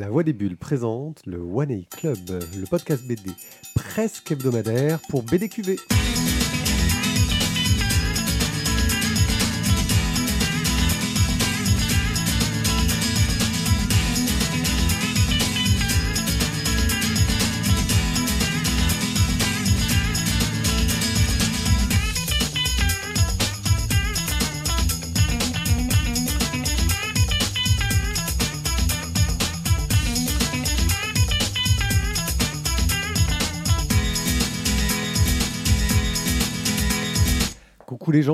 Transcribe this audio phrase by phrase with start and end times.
[0.00, 3.32] La Voix des Bulles présente le One A Club, le podcast BD
[3.74, 5.76] presque hebdomadaire pour BDQV.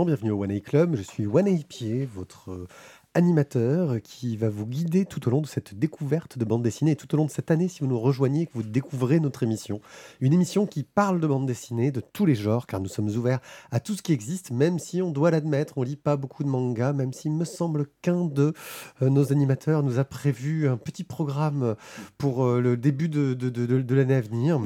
[0.05, 0.95] Bienvenue au One A Club.
[0.95, 2.68] Je suis One A Pied, votre euh,
[3.16, 6.96] animateur qui va vous guider tout au long de cette découverte de bande dessinée et
[6.96, 9.42] tout au long de cette année si vous nous rejoignez et que vous découvrez notre
[9.42, 9.80] émission.
[10.20, 13.40] Une émission qui parle de bande dessinée de tous les genres car nous sommes ouverts
[13.70, 16.48] à tout ce qui existe même si on doit l'admettre, on lit pas beaucoup de
[16.50, 18.52] mangas même s'il me semble qu'un de
[19.00, 21.74] euh, nos animateurs nous a prévu un petit programme
[22.18, 24.60] pour euh, le début de, de- de- de- l'année à venir.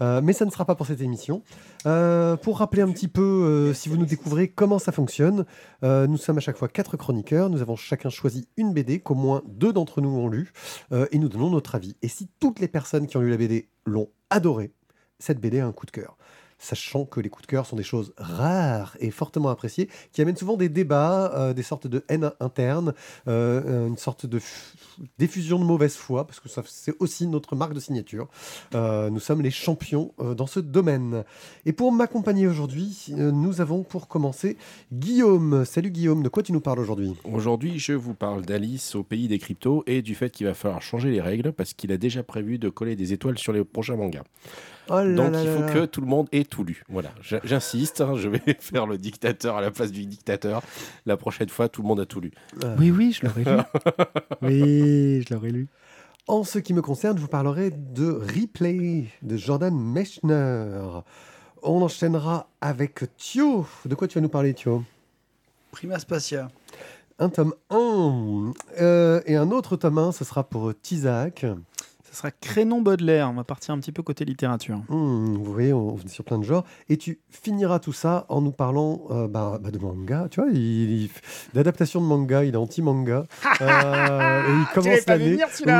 [0.00, 1.42] Euh, mais ça ne sera pas pour cette émission.
[1.84, 5.44] Pour rappeler un petit peu, si vous nous découvrez, comment ça fonctionne,
[5.82, 7.50] nous sommes à chaque fois quatre chroniqueurs.
[7.50, 10.50] Nous avons chacun choisi une BD qu'au moins deux d'entre nous ont lue
[10.92, 11.94] euh, et nous donnons notre avis.
[12.00, 14.72] Et si toutes les personnes qui ont lu la BD l'ont adorée,
[15.18, 16.16] cette BD a un coup de cœur.
[16.62, 20.36] Sachant que les coups de cœur sont des choses rares et fortement appréciées, qui amènent
[20.36, 22.94] souvent des débats, euh, des sortes de haine interne,
[23.26, 24.40] euh, une sorte de
[25.18, 28.28] diffusion de mauvaise foi, parce que c'est aussi notre marque de signature.
[28.76, 31.24] Euh, nous sommes les champions dans ce domaine.
[31.66, 34.56] Et pour m'accompagner aujourd'hui, nous avons pour commencer
[34.92, 35.64] Guillaume.
[35.64, 37.12] Salut Guillaume, de quoi tu nous parles aujourd'hui?
[37.24, 40.80] Aujourd'hui, je vous parle d'Alice au pays des cryptos et du fait qu'il va falloir
[40.80, 43.96] changer les règles parce qu'il a déjà prévu de coller des étoiles sur les prochains
[43.96, 44.22] mangas.
[44.88, 45.72] Oh là Donc là il là faut là.
[45.72, 46.82] que tout le monde ait tout lu.
[46.88, 47.10] Voilà,
[47.44, 50.62] j'insiste, hein, je vais faire le dictateur à la place du dictateur.
[51.06, 52.32] La prochaine fois, tout le monde a tout lu.
[52.64, 53.62] Euh, Oui, oui, je l'aurais lu.
[54.42, 55.68] oui, je l'aurais lu.
[56.28, 60.80] En ce qui me concerne, je vous parlerai de Replay de Jordan Mechner.
[61.62, 63.66] On enchaînera avec Thio.
[63.86, 64.84] De quoi tu vas nous parler, Thio?
[65.70, 66.48] Prima Spacia.
[67.18, 71.46] Un tome 1 euh, et un autre tome 1, ce sera pour Tizak.
[72.12, 73.30] Ce sera Crénon Baudelaire.
[73.30, 74.82] On va partir un petit peu côté littérature.
[74.90, 76.64] Hmm, vous voyez, on, on est sur plein de genres.
[76.90, 80.28] Et tu finiras tout ça en nous parlant euh, bah, bah, de manga.
[80.30, 80.58] Tu vois, il,
[81.04, 81.10] il-
[81.54, 83.24] d'adaptation de manga, il est anti-manga.
[83.60, 85.38] Euh, et il commence l'année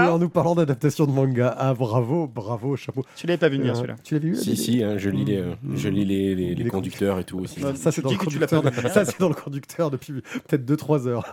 [0.09, 1.53] en nous parlant d'adaptation de manga.
[1.59, 3.03] Ah, bravo, bravo, chapeau.
[3.16, 3.97] Tu l'avais pas vu venir Euh, celui-là.
[4.04, 7.19] Tu l'as vu Si, si, hein, je lis les, euh, je lis les, les- conducteurs
[7.19, 7.60] et tout aussi.
[7.75, 8.62] Ça, c'est dans, le conducteur.
[8.62, 8.88] vu.
[8.88, 11.28] Ça, c'est dans le conducteur depuis peut-être 2-3 heures.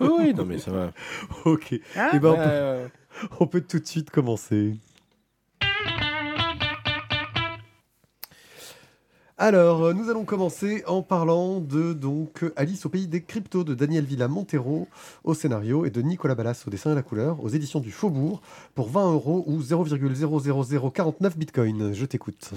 [0.00, 0.90] Oui, oui, non mais ça va.
[1.46, 1.72] ok.
[1.72, 2.90] Eh ben, on, peut.
[3.40, 4.76] on peut tout de suite commencer.
[9.38, 13.74] Alors, euh, nous allons commencer en parlant de donc Alice au pays des cryptos de
[13.74, 14.88] Daniel Villa Montero
[15.24, 18.40] au scénario et de Nicolas Ballas au dessin et la couleur aux éditions du Faubourg
[18.74, 21.92] pour 20 euros ou 0,00049 bitcoin.
[21.92, 22.52] Je t'écoute.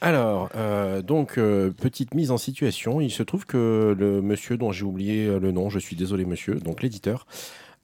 [0.00, 3.00] Alors, euh, donc, euh, petite mise en situation.
[3.00, 6.54] Il se trouve que le monsieur dont j'ai oublié le nom, je suis désolé monsieur,
[6.54, 7.26] donc l'éditeur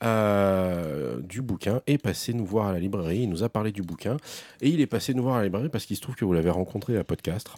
[0.05, 3.21] euh, du bouquin est passé nous voir à la librairie.
[3.23, 4.17] Il nous a parlé du bouquin
[4.61, 6.33] et il est passé nous voir à la librairie parce qu'il se trouve que vous
[6.33, 7.51] l'avez rencontré à Podcast.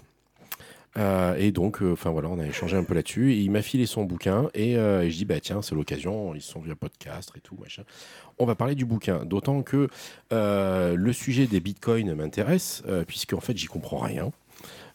[0.97, 3.33] Euh, et donc, euh, enfin voilà, on a échangé un peu là-dessus.
[3.33, 6.34] Et il m'a filé son bouquin et, je dis bah tiens, c'est l'occasion.
[6.34, 7.83] Ils sont à podcast et tout machin.
[8.39, 9.89] On va parler du bouquin, d'autant que
[10.31, 14.33] le sujet des bitcoins m'intéresse puisque en fait j'y comprends rien.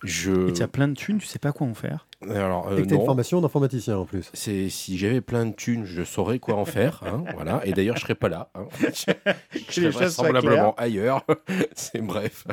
[0.03, 2.07] Je Et tu as plein de thunes, tu sais pas quoi en faire.
[2.29, 4.29] alors euh, et que t'as une formation d'informaticien en plus.
[4.33, 7.01] C'est si j'avais plein de thunes, je saurais quoi en faire.
[7.05, 7.65] hein, voilà.
[7.65, 8.49] Et d'ailleurs, je serais pas là.
[8.55, 8.67] hein.
[8.79, 11.25] je serais vraisemblablement ailleurs.
[11.75, 12.45] c'est bref.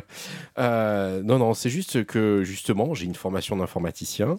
[0.58, 4.36] Euh, non, non, c'est juste que justement, j'ai une formation d'informaticien.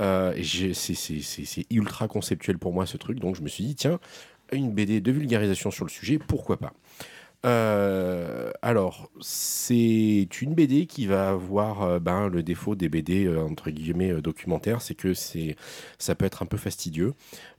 [0.00, 3.20] Euh, c'est ultra conceptuel pour moi ce truc.
[3.20, 3.98] Donc, je me suis dit, tiens,
[4.52, 6.72] une BD de vulgarisation sur le sujet, pourquoi pas
[7.44, 13.42] Euh, alors, c'est une BD qui va avoir euh, ben, le défaut des BD euh,
[13.42, 15.56] entre guillemets documentaires, c'est que c'est
[15.98, 17.14] ça peut être un peu fastidieux.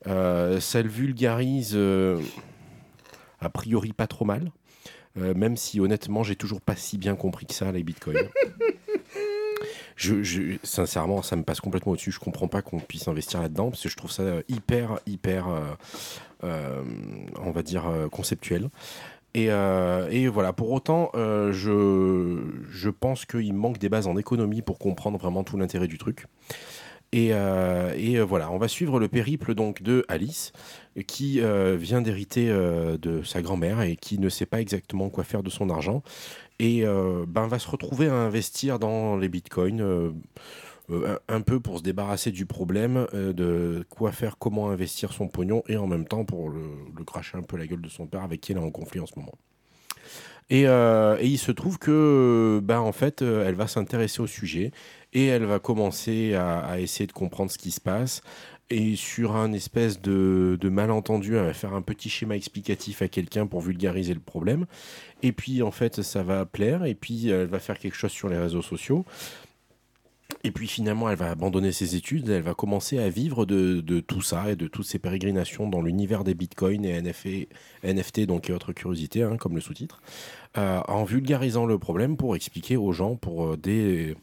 [0.06, 1.78] Ça le vulgarise
[3.40, 4.52] a priori pas trop mal,
[5.16, 8.18] même si honnêtement j'ai toujours pas si bien compris que ça les bitcoins.
[9.98, 12.12] Je, sincèrement, ça me passe complètement au-dessus.
[12.12, 15.48] Je comprends pas qu'on puisse investir là-dedans parce que je trouve ça hyper, hyper,
[16.44, 18.70] on va dire, conceptuel.
[19.36, 24.62] Et, euh, et voilà, pour autant, euh, je, pense qu'il manque des bases en économie
[24.62, 26.28] pour comprendre vraiment tout l'intérêt du truc.
[27.12, 30.54] Et, euh, voilà, on va suivre le périple donc de Alice,
[31.06, 35.50] qui vient d'hériter de sa grand-mère et qui ne sait pas exactement quoi faire de
[35.50, 36.02] son argent,
[36.60, 36.86] et
[37.28, 40.14] ben, va se retrouver à investir dans les bitcoins.
[40.90, 45.14] Euh, euh, un, peu pour se débarrasser du problème euh, de quoi faire, comment investir
[45.14, 46.64] son pognon et en même temps pour le,
[47.06, 49.06] cracher un peu la gueule de son père avec qui elle est en conflit en
[49.06, 49.34] ce moment.
[50.52, 54.72] Et, et, il se trouve que, ben, en fait, elle va s'intéresser au sujet
[55.12, 58.22] et elle va commencer à, à, essayer de comprendre ce qui se passe.
[58.70, 63.08] Et sur un espèce de, de, malentendu, elle va faire un petit schéma explicatif à
[63.08, 64.66] quelqu'un pour vulgariser le problème.
[65.24, 66.86] Et puis, en fait, ça va plaire.
[66.86, 69.06] Et puis, elle va faire quelque chose sur les réseaux sociaux.
[70.44, 74.00] Et puis finalement, elle va abandonner ses études, elle va commencer à vivre de, de
[74.00, 78.54] tout ça et de toutes ces pérégrinations dans l'univers des bitcoins et NFT, donc et
[78.54, 80.02] autres curiosités, hein, comme le sous-titre,
[80.58, 84.16] euh, en vulgarisant le problème pour expliquer aux gens, pour euh, des,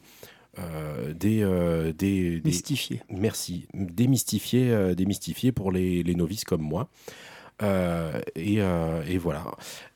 [0.59, 3.01] euh, des, euh, des, Mystifier.
[3.09, 3.67] Merci.
[3.73, 6.89] Démystifier, démystifier pour les, les, novices comme moi.
[7.63, 8.59] Euh, et,
[9.07, 9.45] et, voilà.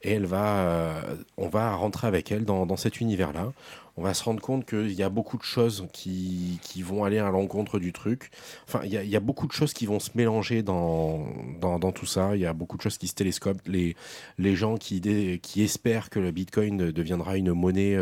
[0.02, 0.96] Et elle va,
[1.38, 3.52] on va rentrer avec elle dans, dans cet univers-là.
[4.00, 7.18] On va se rendre compte qu'il y a beaucoup de choses qui, qui vont aller
[7.18, 8.30] à l'encontre du truc.
[8.68, 11.26] Enfin, il y, a, il y, a, beaucoup de choses qui vont se mélanger dans,
[11.60, 12.36] dans, dans, tout ça.
[12.36, 13.68] Il y a beaucoup de choses qui se télescopent.
[13.68, 13.96] Les,
[14.38, 15.02] les gens qui,
[15.42, 17.98] qui espèrent que le Bitcoin deviendra une monnaie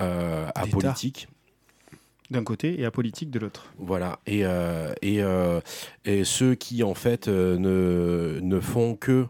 [0.00, 1.28] euh, apolitique
[2.34, 3.72] d'un côté et apolitique de l'autre.
[3.78, 4.18] Voilà.
[4.26, 5.60] Et, euh, et, euh,
[6.04, 9.26] et, ceux qui, en fait, euh, ne, ne font que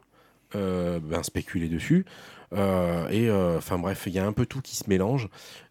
[0.57, 2.05] euh, ben, spéculer dessus.
[2.53, 5.29] Euh, et enfin bref, il y a un peu tout qui se mélange.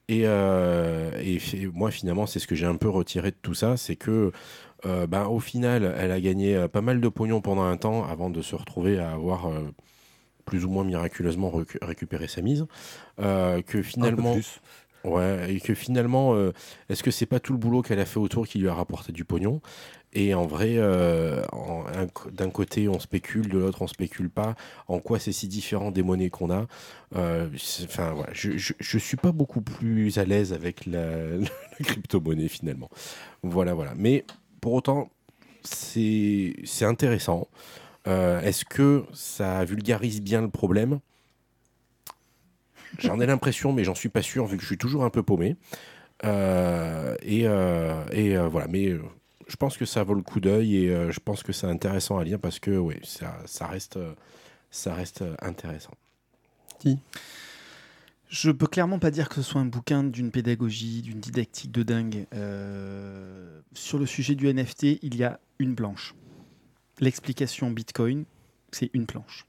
[0.10, 3.96] Et, et moi, finalement, c'est ce que j'ai un peu retiré de tout ça, c'est
[3.96, 4.32] que
[4.84, 8.42] ben, au final, elle a gagné pas mal de pognon pendant un temps avant de
[8.42, 9.50] se retrouver à avoir
[10.44, 12.66] plus ou moins miraculeusement récupéré sa mise.
[13.18, 14.36] que finalement.
[15.04, 16.54] Ouais, et que finalement, euh,
[16.90, 19.12] est-ce que c'est pas tout le boulot qu'elle a fait autour qui lui a rapporté
[19.12, 19.62] du pognon?
[20.14, 21.44] Et en vrai, euh,
[22.32, 24.56] d'un côté on spécule, de l'autre on spécule pas.
[24.88, 26.68] En quoi c'est si différent des monnaies qu'on a?
[27.16, 27.50] Euh,
[27.84, 31.08] Enfin, voilà, je, je, suis pas beaucoup plus à l'aise avec la,
[31.84, 32.90] crypto-monnaie finalement.
[33.42, 33.94] Voilà, voilà.
[33.98, 34.24] Mais
[34.62, 35.10] pour autant,
[35.64, 37.50] c'est intéressant.
[38.06, 41.00] Est-ce que ça vulgarise bien le problème?
[43.00, 45.24] J'en ai l'impression, mais j'en suis pas sûr, vu que je suis toujours un peu
[45.24, 45.56] paumé.
[46.24, 48.92] Euh, et, euh, et euh, voilà, mais
[49.48, 52.24] je pense que ça vaut le coup d'œil et je pense que c'est intéressant à
[52.24, 54.00] lire parce que oui, ça, ça, reste,
[54.72, 55.94] ça reste intéressant.
[56.80, 57.00] Qui
[58.34, 61.84] je peux clairement pas dire que ce soit un bouquin d'une pédagogie, d'une didactique de
[61.84, 62.26] dingue.
[62.34, 66.16] Euh, sur le sujet du NFT, il y a une planche.
[67.00, 68.26] L'explication Bitcoin,
[68.72, 69.46] c'est une planche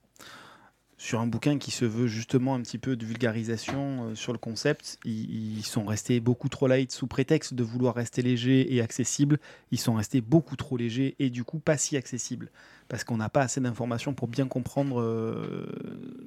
[1.04, 4.38] sur un bouquin qui se veut justement un petit peu de vulgarisation euh, sur le
[4.38, 4.98] concept.
[5.04, 9.38] Ils, sont restés beaucoup trop light sous prétexte de vouloir rester légers et accessibles.
[9.70, 12.50] Ils sont restés beaucoup trop légers et du coup pas si accessibles
[12.88, 15.66] parce qu'on n'a pas assez d'informations pour bien comprendre euh,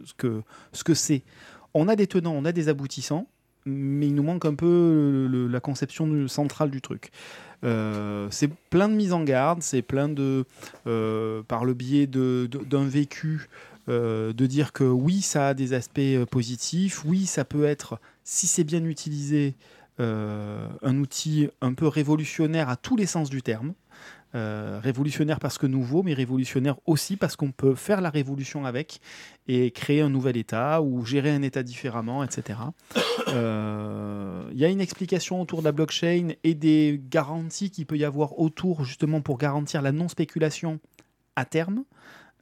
[0.05, 0.43] ce que
[0.73, 1.23] ce que c'est.
[1.73, 3.27] On a des tenants, on a des aboutissants,
[3.65, 7.09] mais il nous manque un peu la conception centrale du truc.
[7.63, 10.45] Euh, c'est plein de mises en garde, c'est plein de,
[11.47, 13.49] par le biais d'un vécu,
[13.89, 17.99] euh, de dire que oui, ça a des aspects euh, positifs, oui, ça peut être,
[18.23, 19.55] si c'est bien utilisé,
[19.99, 23.73] euh, un outil un peu révolutionnaire à tous les sens du terme.
[24.33, 28.99] Révolutionnaire parce que nouveau, mais révolutionnaire aussi parce qu'on peut faire la révolution avec
[29.47, 32.59] et créer un nouvel État ou gérer un État différemment, etc.
[33.25, 33.33] Il
[34.53, 38.37] y a une explication autour de la blockchain et des garanties qu'il peut y avoir
[38.37, 40.79] autour justement pour garantir la non-spéculation
[41.35, 41.83] à terme.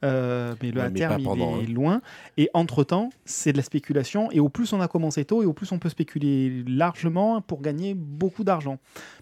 [0.04, 1.72] Euh, mais le ouais, à terme, il est hein.
[1.72, 2.02] loin.
[2.36, 4.30] Et entre-temps, c'est de la spéculation.
[4.30, 7.62] Et au plus on a commencé tôt, et au plus on peut spéculer largement pour
[7.62, 8.78] gagner beaucoup d'argent.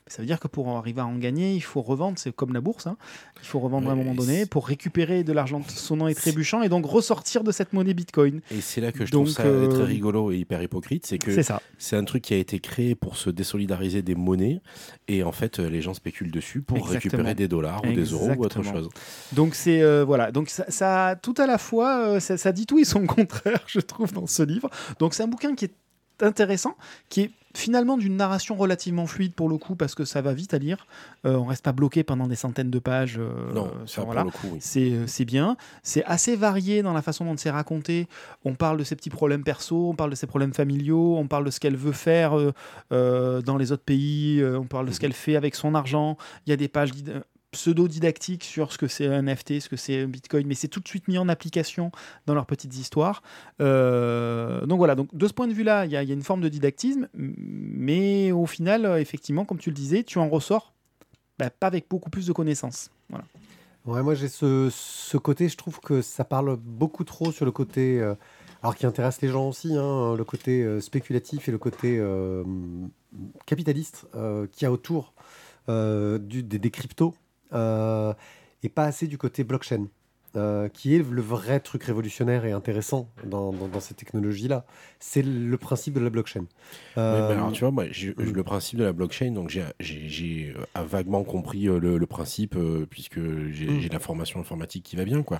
[0.06, 2.18] Ça veut dire que pour arriver à en gagner, il faut revendre.
[2.18, 2.86] C'est comme la bourse.
[2.86, 2.96] Hein.
[3.40, 6.62] Il faut revendre ouais, à un moment donné pour récupérer de l'argent sonnant et trébuchant
[6.62, 8.40] et donc ressortir de cette monnaie Bitcoin.
[8.50, 9.68] Et c'est là que je donc, trouve ça euh...
[9.68, 11.06] très rigolo et hyper hypocrite.
[11.06, 11.30] C'est que
[11.78, 14.60] c'est un truc qui a été créé pour se désolidariser des monnaies.
[15.08, 17.00] Et en fait, les gens spéculent dessus pour Exactement.
[17.00, 18.18] récupérer des dollars ou Exactement.
[18.18, 18.88] des euros ou autre chose.
[19.32, 19.80] Donc, c'est.
[19.80, 20.32] Euh, voilà.
[20.32, 23.62] Donc, ça, ça, tout à la fois, euh, ça, ça, dit tout et son contraire,
[23.66, 24.70] je trouve, dans ce livre.
[24.98, 25.74] Donc c'est un bouquin qui est
[26.20, 26.76] intéressant,
[27.08, 30.54] qui est finalement d'une narration relativement fluide pour le coup, parce que ça va vite
[30.54, 30.86] à lire.
[31.24, 33.18] Euh, on reste pas bloqué pendant des centaines de pages.
[33.18, 34.26] Euh, non, ça, voilà.
[34.44, 34.58] oui.
[34.60, 35.56] c'est bien.
[35.82, 38.08] C'est assez varié dans la façon dont c'est raconté.
[38.44, 41.44] On parle de ses petits problèmes perso, on parle de ses problèmes familiaux, on parle
[41.44, 42.36] de ce qu'elle veut faire
[42.92, 46.16] euh, dans les autres pays, on parle de ce qu'elle fait avec son argent.
[46.46, 46.90] Il y a des pages
[47.54, 50.80] pseudo-didactique sur ce que c'est un NFT, ce que c'est un Bitcoin, mais c'est tout
[50.80, 51.90] de suite mis en application
[52.26, 53.22] dans leurs petites histoires.
[53.60, 56.48] Euh, donc voilà, donc de ce point de vue-là, il y, a une forme de
[56.48, 60.74] didactisme, mais au final, effectivement, comme tu le disais, tu en ressors
[61.38, 62.90] bah, pas avec beaucoup plus de connaissances.
[63.08, 63.24] Voilà.
[63.86, 68.00] Ouais, moi j'ai ce, côté, je trouve que ça parle beaucoup trop sur le côté,
[68.00, 68.14] euh,
[68.62, 72.42] alors qui intéresse les gens aussi, hein, le côté euh, spéculatif et le côté euh,
[73.44, 74.06] capitaliste
[74.52, 75.12] qu'il y a autour
[75.68, 79.86] des, cryptos euh, et pas assez du côté blockchain.
[80.36, 84.64] euh, qui est le vrai truc révolutionnaire et intéressant dans, dans, dans ces technologies-là.
[84.98, 86.40] C'est le principe de la blockchain.
[86.40, 86.46] Oui,
[86.96, 88.32] mais alors, Euh, tu vois, moi, mm.
[88.32, 92.84] le principe de la blockchain, donc j'ai- euh, vaguement compris euh, le, le principe, euh,
[92.90, 93.20] puisque
[93.52, 93.88] j'ai Mm.
[93.92, 95.38] la formation informatique qui va bien, quoi.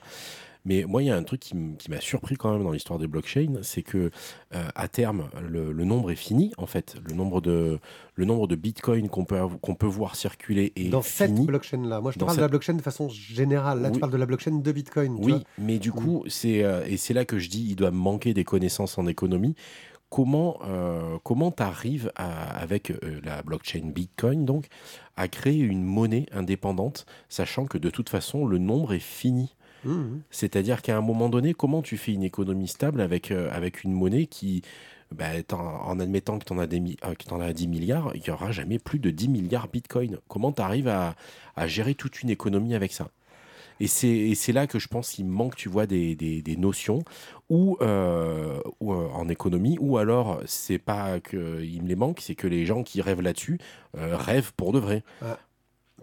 [0.67, 1.55] Mais moi, il y a un truc qui
[1.91, 4.11] m'a surpris quand même dans l'histoire des blockchains, c'est que
[4.55, 6.97] euh, à terme, le, le nombre est fini, en fait.
[7.07, 7.79] Le nombre de,
[8.15, 11.47] le nombre de bitcoins qu'on peut, qu'on peut voir circuler est dans cette fini.
[11.47, 12.01] blockchain-là.
[12.01, 13.83] Moi, je te Dans parle de la blockchain de façon générale.
[13.83, 13.95] Là, Oui.
[13.95, 15.17] tu parles de la blockchain de Bitcoin.
[15.19, 15.43] tu Oui, vois.
[15.59, 18.45] mais du coup, c'est euh, et c'est là que je dis, il doit manquer des
[18.45, 19.55] connaissances en économie.
[20.09, 24.67] Comment euh, comment t'arrives avec euh, la blockchain Bitcoin donc
[25.17, 29.57] à créer une monnaie indépendante, sachant que de toute façon le nombre est fini?
[29.85, 30.23] Mhm.
[30.31, 33.93] C'est-à-dire qu'à un moment donné, comment tu fais une économie stable avec euh, avec une
[33.93, 34.63] monnaie qui
[35.11, 38.31] bah, en admettant que tu en, as des euh, que as 10 milliards, il n'y
[38.31, 40.19] aura jamais plus de 10 milliards Bitcoin.
[40.29, 41.15] Comment tu arrives à,
[41.57, 43.11] à gérer toute une économie avec ça?
[43.81, 47.03] Et c'est, là que je pense qu'il manque, tu vois, des, des, des notions
[47.51, 52.47] ou, euh, ou, en économie, ou alors c'est pas qu'il me les manque, c'est que
[52.47, 53.59] les gens qui rêvent là-dessus
[53.95, 55.03] rêvent pour de vrai.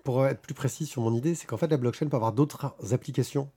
[0.04, 2.76] Pour être plus précis sur mon idée, c'est qu'en fait, la blockchain peut avoir d'autres
[2.92, 3.50] applications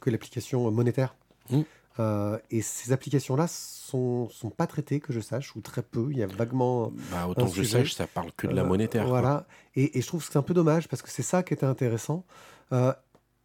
[0.00, 1.14] que l'application monétaire.
[1.50, 1.62] Mm.
[1.98, 6.08] Euh, et ces applications-là sont, sont pas traitées, que je sache, ou très peu.
[6.10, 6.92] Il y a vaguement.
[7.10, 9.06] Bah, autant que je sache, ça parle que de la Euh, monétaire.
[9.06, 9.46] Voilà.
[9.74, 11.66] Et, et je trouve que c'est un peu dommage parce que c'est ça qui était
[11.66, 12.24] intéressant.
[12.72, 12.94] Euh,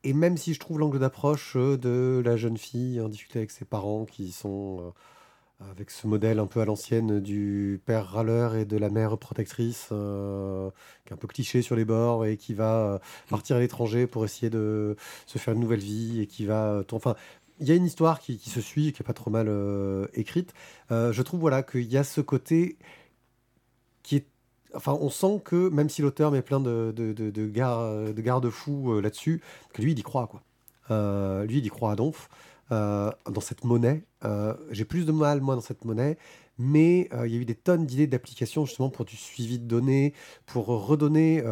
[0.03, 3.65] et même si je trouve l'angle d'approche de la jeune fille en difficulté avec ses
[3.65, 4.93] parents qui sont
[5.59, 9.89] avec ce modèle un peu à l'ancienne du père râleur et de la mère protectrice
[9.91, 10.69] euh,
[11.05, 12.99] qui est un peu cliché sur les bords et qui va euh,
[13.29, 14.95] partir à l'étranger pour essayer de
[15.25, 17.15] se faire une nouvelle vie et qui va euh, enfin
[17.59, 19.49] il y a une histoire qui, se suit et qui est pas trop mal
[20.13, 20.53] écrite
[20.91, 22.77] je trouve voilà qu'il y a ce côté
[24.03, 24.27] qui est
[24.75, 29.41] Enfin, on sent que même si l'auteur met plein de, de, gar- de garde-fous là-dessus,
[29.73, 30.43] que lui, il y croit, quoi.
[31.45, 32.29] Lui, il y croit à donf
[32.71, 34.03] euh, dans cette monnaie.
[34.25, 36.17] Euh, J'ai plus de mal, moi, dans cette monnaie,
[36.57, 39.65] mais euh, il y a eu des tonnes d'idées d'applications, justement, pour du suivi de
[39.65, 40.13] données,
[40.45, 41.43] pour redonner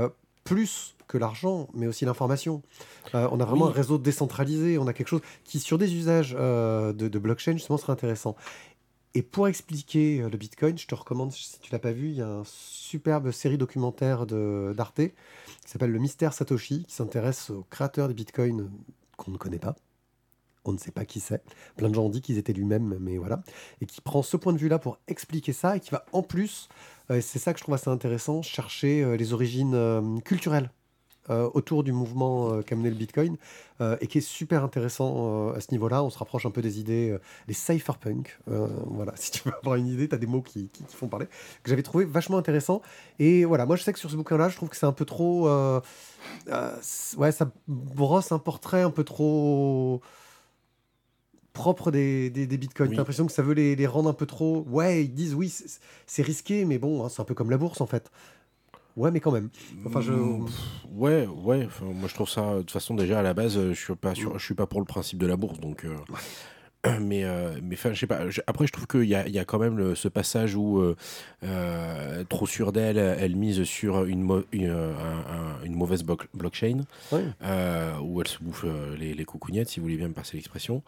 [0.44, 2.62] plus que l'argent, mais aussi l'information.
[3.14, 3.72] Euh, on a vraiment Oui.
[3.72, 7.54] un réseau décentralisé, on a quelque chose qui, sur des usages euh, de, de blockchain,
[7.54, 8.36] justement, serait intéressant.
[9.14, 12.16] Et pour expliquer euh, le Bitcoin, je te recommande, si tu l'as pas vu, il
[12.16, 15.12] y a une superbe série documentaire d'Arte qui
[15.72, 18.70] s'appelle Le Mystère Satoshi, qui s'intéresse au créateur des Bitcoin
[19.18, 19.76] qu'on ne connaît pas.
[20.66, 21.44] On ne sait pas qui c'est.
[21.78, 23.42] Plein de gens ont dit qu'ils étaient lui-même, mais voilà.
[23.82, 26.70] Et qui prend ce point de vue-là pour expliquer ça et qui va en plus,
[27.12, 30.70] euh, c'est ça que je trouve assez intéressant, chercher euh, les origines euh, culturelles
[31.56, 33.36] autour du mouvement qu'a mené le Bitcoin
[34.00, 36.04] et qui est super intéressant à ce niveau-là.
[36.04, 37.18] On se rapproche un peu des idées,
[37.48, 38.38] les cypherpunk.
[38.46, 41.08] Voilà, si tu veux avoir une idée, tu as des mots qui, qui- qui font
[41.08, 42.84] parler, que j'avais trouvé vachement intéressant.
[43.18, 45.06] Et voilà, moi je sais que sur ce bouquin-là, je trouve que c'est un peu
[45.06, 45.50] trop.
[47.18, 50.02] ouais, ça brosse un portrait un peu trop
[51.56, 52.90] propre des, des, des bitcoins.
[52.90, 52.96] Oui.
[52.96, 54.64] T'as l'impression que ça veut les, les rendre un peu trop.
[54.70, 55.52] Ouais, ils disent oui,
[56.06, 58.12] c'est risqué, mais bon, hein, c'est un peu comme la bourse en fait.
[58.96, 59.50] Ouais, mais quand même.
[59.86, 60.46] Enfin, je- Mm,
[60.94, 61.66] Ouais, ouais.
[61.66, 62.54] enfin, moi, je trouve ça.
[62.56, 64.80] De toute façon, déjà à la base, je suis pas sûr, je suis pas pour
[64.80, 65.84] le principe de la bourse, donc.
[65.86, 65.96] euh,
[67.02, 68.30] Mais, euh, mais enfin, je sais pas.
[68.30, 70.54] je- après, je trouve qu'il y a, il y a quand même le- ce passage
[70.56, 70.96] où, euh,
[71.44, 76.82] euh, trop sûre d'elle, elle mise sur une, une, un- un- une mauvaise bloc- blockchain,
[77.42, 78.66] euh, où elle se bouffe
[79.00, 80.84] les, les coucougnettes, si vous voulez bien me passer l'expression.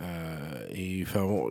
[0.00, 1.50] Euh, et enfin, bon,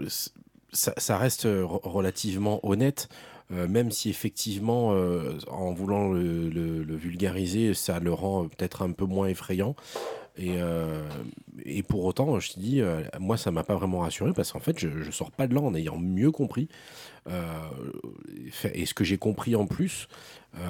[0.74, 3.08] ça, ça reste euh, re- relativement honnête.
[3.52, 8.82] euh, même si effectivement, euh, en voulant le, le- le vulgariser, ça le rend peut-être
[8.82, 9.76] un peu moins effrayant.
[10.38, 11.06] Et, euh,
[11.66, 12.82] et pour autant, je te dis,
[13.20, 15.60] moi, ça m'a pas vraiment rassuré parce qu'en fait, je, je sors pas de là
[15.60, 16.70] en ayant mieux compris.
[18.74, 20.08] Et ce que j'ai compris en plus,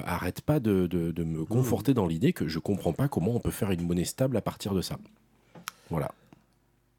[0.04, 3.40] arrête pas de, de- de me conforter dans l'idée que je comprends pas comment on
[3.40, 4.98] peut faire une monnaie stable à partir de ça.
[5.90, 6.10] Voilà.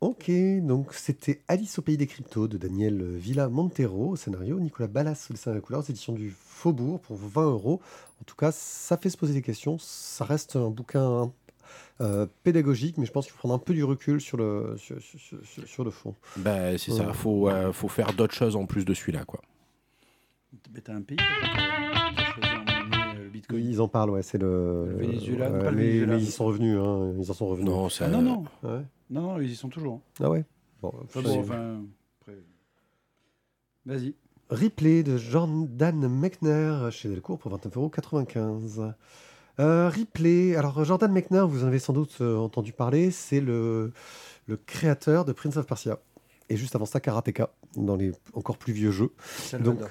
[0.04, 0.30] Ok,
[0.64, 5.28] donc c'était Alice au pays des cryptos de Daniel Villa Montero au scénario, Nicolas Ballas
[5.30, 7.80] au dessin à la couleur, aux éditions du Faubourg pour 20 euros.
[8.20, 9.78] En tout cas, ça fait se poser des questions.
[9.80, 11.32] Ça reste un bouquin
[12.02, 15.00] euh, pédagogique, mais je pense qu'il faut prendre un peu du recul sur le, sur,
[15.02, 16.16] sur- sur- sur le fond.
[16.36, 17.08] Bah, c'est ça.
[17.08, 17.14] Ouais.
[17.14, 19.40] Faut, euh, faut faire d'autres choses en plus de celui-là, quoi.
[20.74, 21.16] Mais t'as un pays
[23.44, 23.66] Bitcoin.
[23.66, 24.86] Ils en parlent, ouais, c'est le.
[24.90, 26.14] Le Venezuela, ouais, pas le mais, Venezuela.
[26.16, 27.70] mais ils sont revenus, hein, ils en sont revenus.
[27.70, 28.06] Non, ça.
[28.06, 28.82] Ah non, non, Ouais.
[29.10, 30.02] non, non, ils y sont toujours.
[30.22, 30.44] Ah ouais
[30.82, 31.82] Bon, Enfin, je- bon, enfin,
[32.22, 32.38] après.
[33.86, 34.16] Vas-y.
[34.50, 38.94] Replay de Jordan Mechner chez Delcourt pour 29,95€.
[39.60, 43.94] Euh, Replay, alors Jordan Mechner, vous en avez sans doute euh, entendu parler, c'est le,
[44.48, 46.00] le créateur de Prince of Persia.
[46.50, 49.12] Et juste avant ça, Karateka, dans les encore plus vieux jeux.
[49.26, 49.76] Salvador.
[49.76, 49.90] Donc,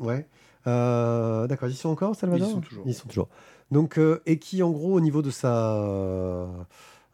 [0.00, 0.26] ouais.
[0.68, 2.84] Euh, D'accord, ils sont encore, Salvador Ils sont toujours.
[2.86, 3.28] Ils sont toujours.
[3.70, 5.74] Donc, euh, et qui, en gros, au niveau de sa,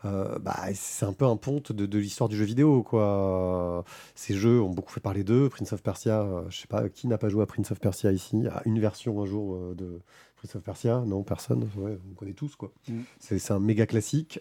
[0.04, 3.84] euh, bah, c'est un peu un ponte de, de l'histoire du jeu vidéo, quoi.
[4.14, 5.48] Ces jeux ont beaucoup fait parler d'eux.
[5.48, 8.12] Prince of Persia, euh, je sais pas, qui n'a pas joué à Prince of Persia
[8.12, 8.44] ici?
[8.50, 10.00] A une version un jour euh, de
[10.36, 11.02] Prince of Persia?
[11.06, 11.68] Non, personne.
[11.76, 12.70] Ouais, on connaît tous, quoi.
[12.88, 13.00] Mm.
[13.18, 14.40] C'est un méga classique.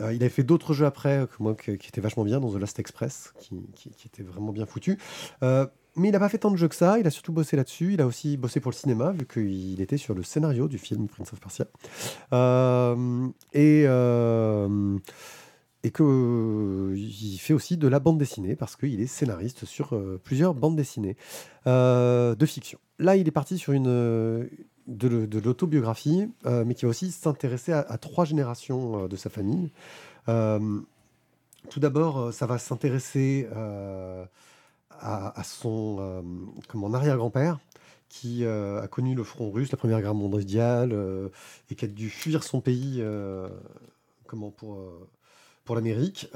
[0.00, 2.56] Il avait fait d'autres jeux après, que moi, que- qui étaient vachement bien, dans The
[2.56, 4.98] Last Express, qui, qui, qui était vraiment bien foutu.
[5.96, 7.94] Mais il n'a pas fait tant de jeux que ça, il a surtout bossé là-dessus.
[7.94, 11.06] Il a aussi bossé pour le cinéma, vu qu'il était sur le scénario du film
[11.06, 11.66] Prince of Persia.
[12.32, 14.98] Euh, et, euh,
[15.82, 20.18] et que euh, fait aussi de la bande dessinée, parce qu'il est scénariste sur euh,
[20.22, 21.16] plusieurs bandes dessinées
[21.66, 22.78] de fiction.
[22.98, 23.84] Là, il est parti sur une,
[24.86, 29.70] de, l'autobiographie, mais qui va aussi s'intéresser à, trois générations de sa famille.
[30.26, 33.48] Tout d'abord, ça va s'intéresser
[35.02, 36.22] à, à son euh,
[36.68, 37.58] comment, arrière-grand-père,
[38.08, 41.28] qui euh, a connu le front russe, la Première Guerre mondiale, euh,
[41.70, 43.02] et qui a dû fuir son pays
[44.26, 44.78] comment, pour,
[45.64, 46.28] pour l'Amérique.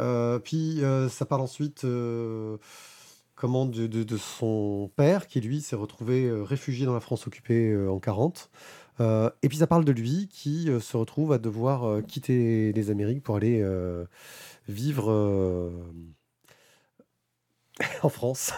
[0.45, 1.87] Puis ça parle ensuite
[3.35, 8.51] comment, de, son père, qui lui s'est retrouvé réfugié dans la France occupée en 40.
[8.99, 13.23] Euh, et puis ça parle de lui qui se retrouve à devoir quitter les Amériques
[13.23, 13.63] pour aller
[14.69, 15.73] vivre
[18.03, 18.53] en France.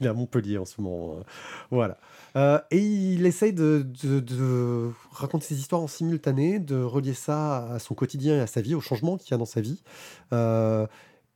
[0.00, 1.14] il est à Montpellier en ce moment.
[1.14, 1.22] euh,
[1.70, 1.98] voilà.
[2.36, 3.86] Euh, et il essaye de,
[5.12, 8.74] raconter ses histoires en simultané, de relier ça à son quotidien et à sa vie,
[8.74, 9.82] au changement qu'il y a dans sa vie.
[10.32, 10.86] Euh,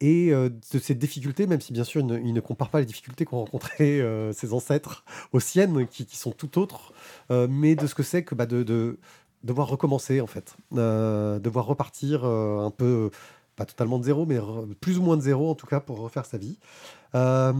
[0.01, 3.39] et de ces difficultés, même si bien sûr il ne, compare pas les difficultés qu'ont
[3.39, 4.03] rencontrées
[4.33, 6.93] ses ancêtres aux siennes, qui, sont tout autres,
[7.31, 8.99] mais de ce que c'est que bah, de, de
[9.45, 13.13] devoir recommencer en fait, devoir repartir un peu,
[13.67, 14.39] totalement de zéro, mais
[14.81, 16.59] plus ou moins de zéro en tout cas pour refaire sa vie.
[17.15, 17.53] Euh,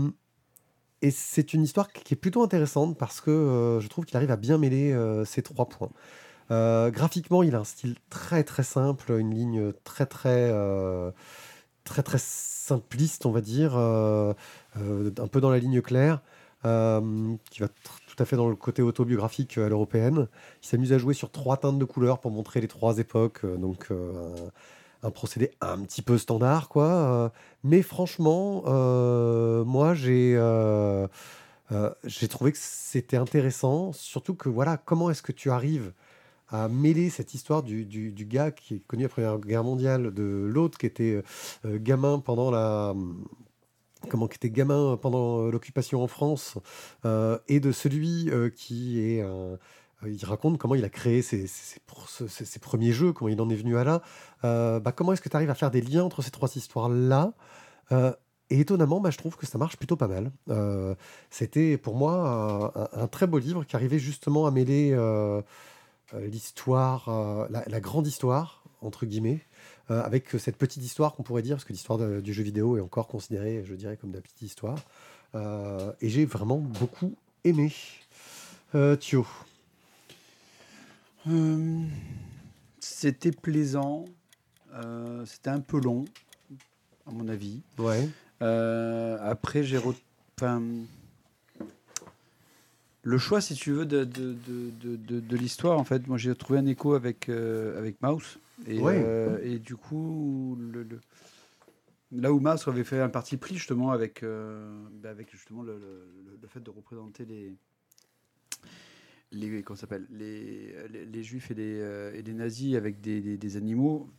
[1.03, 4.31] et c'est une histoire qui est plutôt intéressante parce que euh, je trouve qu'il arrive
[4.31, 5.91] à bien mêler euh, ces trois points.
[6.51, 10.53] Graphiquement, il a un style très très simple, une ligne très très
[11.85, 14.35] très très simpliste, on va dire, un
[15.31, 16.21] peu dans la ligne claire,
[16.63, 20.29] qui va tout à fait dans le côté autobiographique à l'européenne.
[20.63, 23.89] Il s'amuse à jouer sur trois teintes de couleurs pour montrer les trois époques, donc
[25.03, 26.85] un, procédé un petit peu standard, quoi.
[26.87, 27.29] euh,
[27.65, 31.07] mais franchement, euh, moi j'ai euh,
[32.05, 35.93] j'ai trouvé que c'était intéressant, surtout que voilà, comment est-ce que tu arrives
[36.49, 40.23] à mêler cette histoire du, du- gars qui est connu après la Guerre mondiale, de
[40.53, 41.23] l'autre qui était
[41.65, 42.95] gamin pendant la
[44.09, 46.59] comment qui était gamin pendant l'occupation en France,
[47.49, 49.59] et de celui qui est un-
[50.07, 53.29] il raconte comment il a créé ses, ses- ses pr- ses- ses premiers jeux, comment
[53.29, 54.03] il en est venu à là.
[54.45, 57.33] Euh, bah, comment est-ce que tu arrives à faire des liens entre ces trois histoires-là?
[57.93, 58.13] Euh,
[58.51, 60.31] Et étonnamment, bah, je trouve que ça marche plutôt pas mal.
[60.51, 60.95] Euh,
[61.31, 65.41] C'était pour moi un, très beau livre qui arrivait justement à mêler euh,
[66.13, 69.41] euh, l'histoire, euh, la, la grande histoire, entre guillemets,
[69.91, 72.81] euh, avec cette petite histoire qu'on pourrait dire, parce que l'histoire du jeu vidéo est
[72.83, 74.79] encore considérée, je dirais, comme de la petite histoire.
[75.35, 77.73] Euh, et j'ai vraiment beaucoup aimé.
[78.75, 79.27] Euh, Thio.
[81.29, 81.85] Euh,
[82.81, 84.05] C'était plaisant.
[84.75, 86.05] Euh, C'était un peu long,
[87.07, 87.61] à mon avis.
[87.79, 88.09] Ouais.
[88.43, 89.79] Euh, après, j'ai.
[89.79, 89.95] re-
[90.39, 90.63] enfin,
[93.05, 96.35] le choix, si tu veux, de, de, de, de- de- l'histoire, en fait, moi j'ai
[96.37, 98.39] trouvé un écho avec, euh, avec Mouse.
[98.69, 99.03] Et, Ouais.
[99.05, 101.01] euh, et du coup, le, le-
[102.13, 104.71] là où Mouse avait fait un parti pris, justement, avec, euh,
[105.03, 107.55] bah, avec justement le, le- le fait de représenter les.
[109.33, 113.21] Les, comment s'appelle les, les, les juifs et les, euh, et les nazis avec des,
[113.21, 114.11] des, des animaux,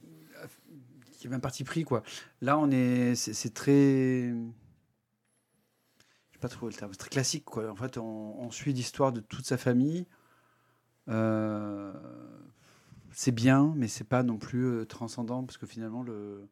[1.20, 2.04] il y avait un parti pris, quoi.
[2.42, 4.34] Là, on est, c'est très, je
[6.34, 7.70] sais pas trop le terme, c'est très classique, quoi.
[7.72, 10.06] En fait, on, on suit l'histoire de toute sa famille.
[11.10, 11.94] Euh,
[13.12, 16.48] c'est bien, mais c'est pas non plus euh, transcendant parce que finalement le,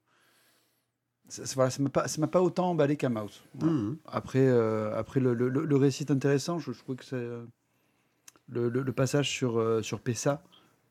[1.27, 3.41] ça, voilà, ça m'a pas, ça m'a pas autant emballé qu'un mouse.
[3.55, 3.73] Voilà.
[3.73, 3.97] Mhm.
[4.05, 6.59] Après, euh, après le, le- le- récit est intéressant.
[6.59, 7.45] Je, je trouve que c'est euh,
[8.51, 10.43] le, le- le passage sur, euh, sur Pessa,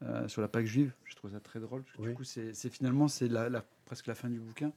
[0.02, 0.92] euh, sur la Pâque juive.
[1.04, 1.84] Je trouve ça très drôle.
[1.98, 2.08] Oui.
[2.08, 4.72] Du coup, c'est finalement c'est la, la- presque la fin du bouquin.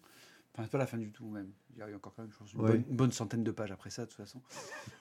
[0.55, 1.49] Enfin, pas la fin du tout même.
[1.75, 2.77] Il y a encore quand même, je pense, une, Ouais.
[2.89, 4.39] bonne, centaine de pages après ça, de toute façon.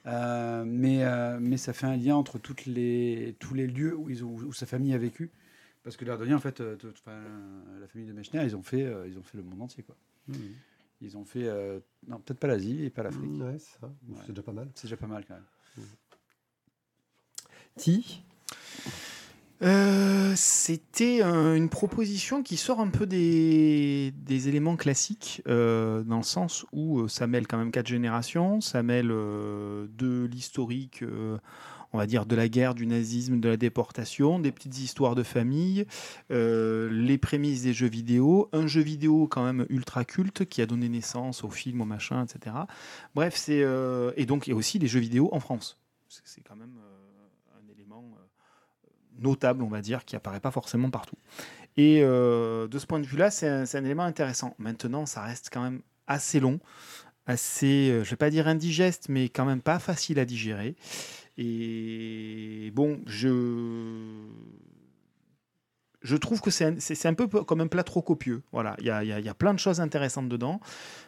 [0.06, 4.08] Euh, mais, euh, mais ça fait un lien entre toutes les, tous les lieux où,
[4.08, 5.30] ils ont, où sa famille a vécu.
[5.82, 7.20] Parce que l'air de rien, en fait, euh, tout- enfin,
[7.80, 9.94] la famille de Mechner, ils ont fait, ils ont fait le monde entier, quoi.
[11.02, 11.50] Ils ont fait,
[12.06, 13.30] non, peut-être pas l'Asie et pas l'Afrique.
[13.42, 13.86] Ouais, c'est ça.
[13.88, 14.16] Ouais.
[14.24, 14.70] C'est déjà pas mal.
[14.74, 15.84] C'est déjà pas mal quand même.
[19.62, 24.12] Euh, C'était un- une proposition qui sort un peu des,
[24.48, 28.82] éléments classiques, euh, dans le sens où euh, ça mêle quand même quatre générations, ça
[28.82, 31.04] mêle de l'historique,
[31.92, 35.22] on va dire, de la guerre, du nazisme, de la déportation, des petites histoires de
[35.22, 35.86] famille,
[36.30, 40.88] les prémices des jeux vidéo, un jeu vidéo quand même ultra culte qui a donné
[40.88, 42.56] naissance au film, au machin, etc.
[43.14, 43.64] Bref, c'est
[44.16, 45.78] et donc il y a aussi les jeux vidéo en France.
[46.24, 48.88] C'est quand même euh, un élément euh,
[49.22, 51.16] notable, on va dire, qui apparaît pas forcément partout.
[51.76, 54.54] Et euh, de ce point de vue-là, c'est un, élément intéressant.
[54.58, 56.60] Maintenant, ça reste quand même assez long,
[57.26, 60.76] assez, euh, je vais pas dire indigeste, mais quand même pas facile à digérer.
[61.38, 63.28] Et bon, je
[66.02, 68.42] je trouve que c'est un, un peu comme un plat trop copieux.
[68.52, 70.60] Voilà, il y a, y a- y a plein de choses intéressantes dedans,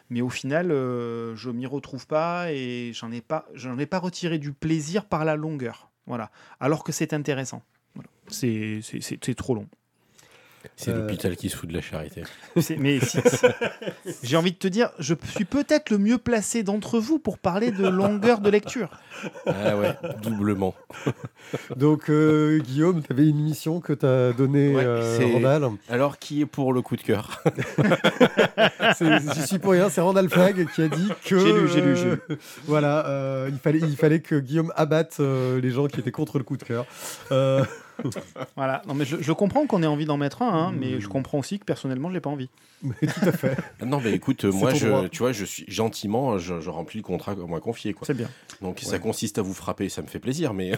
[0.09, 4.53] mais au final, euh, je m'y retrouve pas et j'en ai ai pas retiré du
[4.53, 5.91] plaisir par la longueur.
[6.07, 7.63] Voilà, alors que c'est intéressant.
[7.95, 8.09] Voilà.
[8.27, 9.67] C'est, trop long.
[10.77, 12.23] C'est Euh, l'hôpital qui se fout de la charité.
[12.79, 13.45] Mais si- si-
[14.23, 17.69] j'ai envie de te dire, je suis peut-être le mieux placé d'entre vous pour parler
[17.69, 18.89] de longueur de lecture.
[19.45, 20.73] Ah ouais, doublement.
[21.77, 25.69] Donc, euh, Guillaume, tu avais une mission que tu as donnée Ouais, euh, Randall.
[25.87, 27.43] Alors, qui est pour le coup de cœur
[28.97, 31.37] C'est- J'y suis pour rien, c'est Randall Flag qui a dit que.
[31.39, 35.17] J'ai lu, j'ai lu, j'ai euh, voilà, euh, il, fallait, il fallait que Guillaume abatte
[35.19, 36.85] euh, les gens qui étaient contre le coup de cœur.
[38.55, 38.81] Voilà.
[38.87, 41.39] Non, mais je, je comprends qu'on ait envie d'en mettre un, hein, mais je comprends
[41.39, 42.49] aussi que personnellement, je n'ai pas envie.
[42.83, 43.57] mais tout à fait.
[43.85, 45.09] Non, mais écoute, moi, je, droit.
[45.09, 47.93] tu vois, je suis gentiment, je, je remplis le contrat qu'on m'a confié.
[47.93, 48.05] Quoi.
[48.07, 48.29] C'est bien.
[48.61, 50.71] Donc, ça consiste à vous frapper, ça me fait plaisir, mais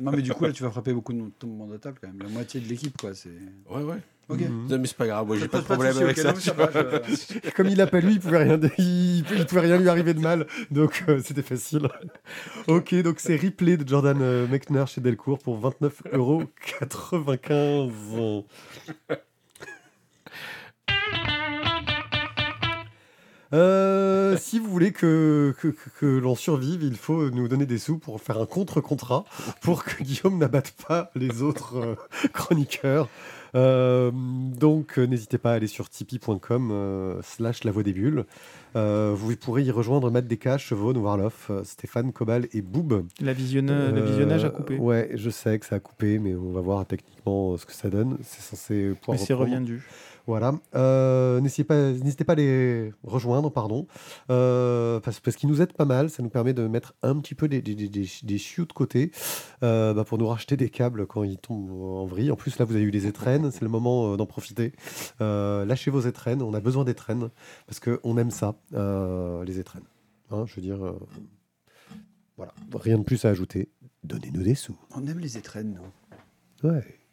[0.00, 2.22] Non, mais du coup, là, tu vas frapper beaucoup de monde à table quand même.
[2.22, 3.14] La moitié de l'équipe, quoi.
[3.14, 3.30] C'est.
[3.70, 3.98] ouais, ouais.
[4.28, 4.40] Ok.
[4.40, 4.66] Mhm.
[4.70, 6.28] Non, mais c'est pas grave, moi, j'ai pas de Pas de problème avec ça.
[6.28, 9.44] non, mais ça va, je- Comme il l'a pas lu, il pouvait rien, il, il
[9.46, 11.86] pouvait rien lui arriver de mal, donc euh, c'était facile.
[12.66, 18.44] ok, donc c'est replay de Jordan euh, Mechner chez Delcourt pour 29,95€.
[23.52, 27.78] Euh, si vous voulez que, que, que- que l'on survive, il faut nous donner des
[27.78, 29.24] sous pour faire un contre-contrat
[29.60, 31.94] pour que Guillaume n'abatte pas les autres euh,
[32.32, 33.08] chroniqueurs.
[33.54, 38.24] Euh, donc euh, n'hésitez pas à aller sur tipeee.com euh, slash la voix des bulles.
[38.76, 43.06] Euh, vous pourrez y rejoindre Matt Descaches, Vaughan, Warloff, Stéphane, Cobal et Boob.
[43.20, 44.76] La visionne- le visionnage a coupé.
[44.76, 47.88] Ouais, je sais que ça a coupé, mais on va voir techniquement ce que ça
[47.88, 48.18] donne.
[48.22, 49.54] C'est censé pouvoir mais c'est reprendre.
[49.56, 49.82] revient du.
[50.26, 50.54] Voilà.
[50.74, 53.86] Euh, N'hésitez pas, n'hésitez pas à les rejoindre, pardon,
[54.30, 56.08] euh, parce, parce qu'ils nous aident pas mal.
[56.08, 59.10] Ça nous permet de mettre un petit peu des, des, des, des, chiots de côté
[59.62, 62.30] euh, bah, pour nous racheter des câbles quand ils tombent en vrille.
[62.30, 63.50] En plus, là, vous avez eu les étrennes.
[63.50, 64.72] C'est le moment euh, d'en profiter.
[65.20, 66.42] Euh, lâchez vos étrennes.
[66.42, 67.30] On a besoin d'étrennes
[67.66, 69.84] parce qu'on aime ça, les étrennes.
[70.30, 70.78] Hein, je veux dire,
[72.36, 72.54] voilà.
[72.74, 73.68] Rien de plus à ajouter.
[74.02, 74.76] Donnez-nous des sous.
[74.94, 75.78] On aime les étrennes,
[76.62, 76.70] nous.
[76.70, 77.03] Ouais.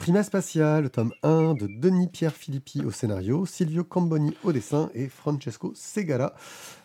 [0.00, 5.08] Prima Spatial, tome 1 de Denis Pierre Filippi au scénario, Silvio Camboni au dessin et
[5.08, 6.34] Francesco Segala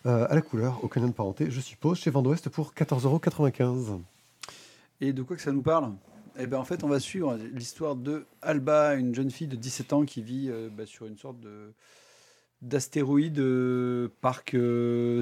[0.04, 4.02] euh, à la couleur, au canon de parenté, je suppose, chez Vendouest pour 14,95€.
[5.00, 5.94] Et de quoi que ça nous parle?
[6.38, 9.94] Eh ben en fait, on va suivre l'histoire de Alba, une jeune fille de 17
[9.94, 11.72] ans qui vit euh, bah, sur une sorte de
[12.60, 14.54] d'astéroïde euh, parc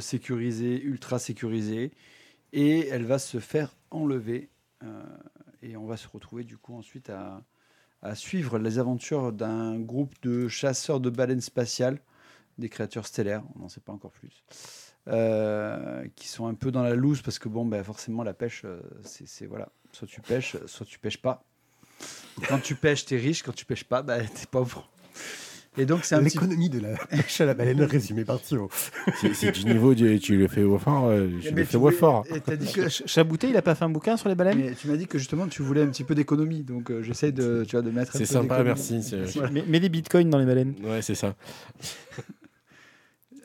[0.00, 1.92] sécurisé, ultra sécurisé,
[2.52, 4.48] et elle va se faire enlever.
[5.62, 7.40] et on va se retrouver du coup ensuite à,
[8.04, 11.98] à suivre les aventures d'un groupe de chasseurs de baleines spatiales,
[12.58, 14.44] des créatures stellaires, on n'en sait pas encore plus.
[15.08, 18.62] euh, qui sont un peu dans la loose parce que bon ben forcément la pêche
[18.64, 21.44] euh, c'est voilà soit tu pêches soit tu pêches pas
[22.48, 24.88] quand tu pêches t'es riche quand tu pêches pas bah, t'es pauvre
[25.76, 28.68] et donc c'est un petit L'économie de la pêche à la baleine résumée par Thio.
[29.34, 31.90] C'est du niveau, du, tu le fais au fort, euh, je le tu fais au
[31.90, 32.24] fort.
[32.34, 34.58] et t'as dit que Ch- Chabouté, il a pas fait un bouquin sur les baleines
[34.58, 37.32] mais tu m'as dit que justement tu voulais un petit peu d'économie donc euh, j'essaie
[37.32, 38.64] de tu vois de mettre un C'est peu sympa, d'économie.
[38.66, 39.02] merci.
[39.02, 39.50] c'est- Voilà.
[39.50, 40.74] mets, mets des bitcoins dans les baleines.
[40.84, 41.34] Ouais, c'est ça.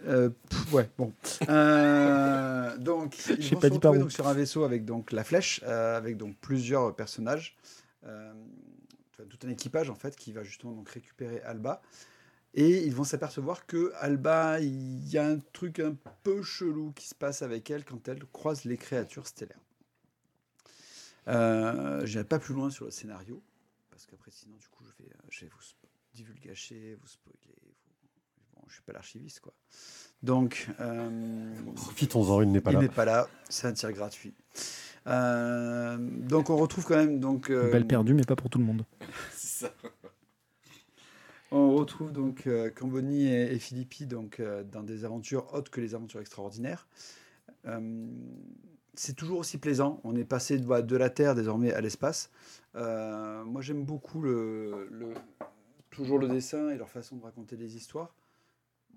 [0.08, 1.12] Euh, pff, ouais, bon.
[1.50, 5.24] Euh, donc, ils vont pas se dit par donc, sur un vaisseau avec donc la
[5.26, 7.58] flèche, euh, avec donc plusieurs personnages,
[8.08, 8.32] euh,
[9.30, 11.82] tout un équipage en fait qui va justement donc récupérer Alba.
[12.56, 17.08] Et ils vont s'apercevoir que Alba, il y a un truc un peu chelou qui
[17.08, 19.60] se passe avec elle quand elle croise les créatures stellaires.
[21.28, 23.44] Euh, je n'irai pas plus loin sur le scénario,
[23.92, 25.62] parce qu'après sinon du coup je vais, euh, je vais vous
[26.14, 27.38] divulgacher, vous spoiler.
[27.64, 27.74] vous-
[28.56, 29.54] Bon, je suis pas l'archiviste quoi.
[30.24, 32.82] Donc, euh, Profitons-en, il n'est pas il là.
[32.82, 34.34] n'est pas là, c'est un tir gratuit.
[35.08, 38.66] Euh, donc on retrouve quand même donc euh, Balle perdue, mais pas pour tout le
[38.66, 38.84] monde.
[39.34, 39.74] C'est ça.
[41.52, 45.96] On retrouve donc euh, Camboni et, Philippi donc euh, dans des aventures autres que les
[45.96, 46.88] aventures extraordinaires.
[47.66, 48.08] Euh,
[48.94, 50.00] c'est toujours aussi plaisant.
[50.04, 52.30] On est passé de, bah, de la Terre désormais à l'espace.
[52.76, 54.24] Euh, moi j'aime beaucoup
[55.90, 58.16] toujours le dessin et leur façon de raconter des histoires.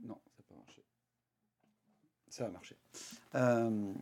[0.05, 0.83] Non, ça n'a pas marché.
[2.29, 2.77] Ça va marcher.
[3.35, 3.93] Euh,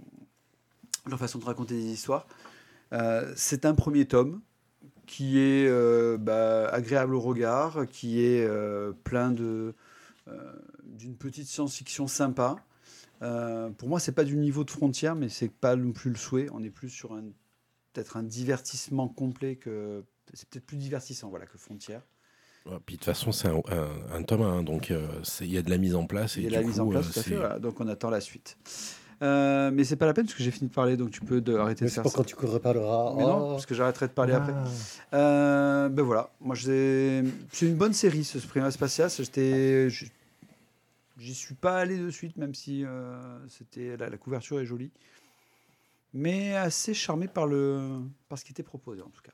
[1.07, 2.27] leur façon de raconter des histoires.
[3.37, 4.43] C'est un premier tome
[5.11, 9.75] qui est euh, bah, agréable au regard, qui est euh, plein de
[10.29, 10.53] euh,
[10.85, 12.57] d'une petite science-fiction sympa.
[13.77, 16.47] Pour moi, c'est pas du niveau de frontière, mais c'est pas non plus le souhait.
[16.53, 17.25] On est plus sur un
[17.93, 22.03] peut-être un divertissement complet que c'est peut-être plus divertissant, voilà, que frontière.
[22.67, 24.93] Ouais, Puis de toute façon, c'est un, un- un tome 1, donc
[25.41, 26.37] il y a de la mise en place.
[26.37, 27.35] Et Il y a du la mise en coup, place, tout à fait.
[27.35, 27.59] voilà.
[27.59, 28.57] Donc on attend la suite.
[29.23, 31.43] Euh, mais c'est pas la peine parce que j'ai fini de parler, donc tu peux
[31.43, 32.17] de- arrêter Mais de c'est faire pour ça.
[32.19, 33.15] quand tu reparleras.
[33.17, 33.51] Mais non, Oh.
[33.53, 34.55] parce que j'arrêterai de parler après.
[35.13, 35.17] Ah.
[35.17, 37.23] Euh, ben voilà, moi c'est
[37.67, 38.39] une bonne série ce.
[39.23, 40.11] J'étais, j'-
[41.19, 44.91] j'y suis pas allé de suite, même si euh, c'était la, la couverture est jolie,
[46.15, 47.99] mais assez charmé par le
[48.31, 49.33] par ce qui était proposé en tout cas.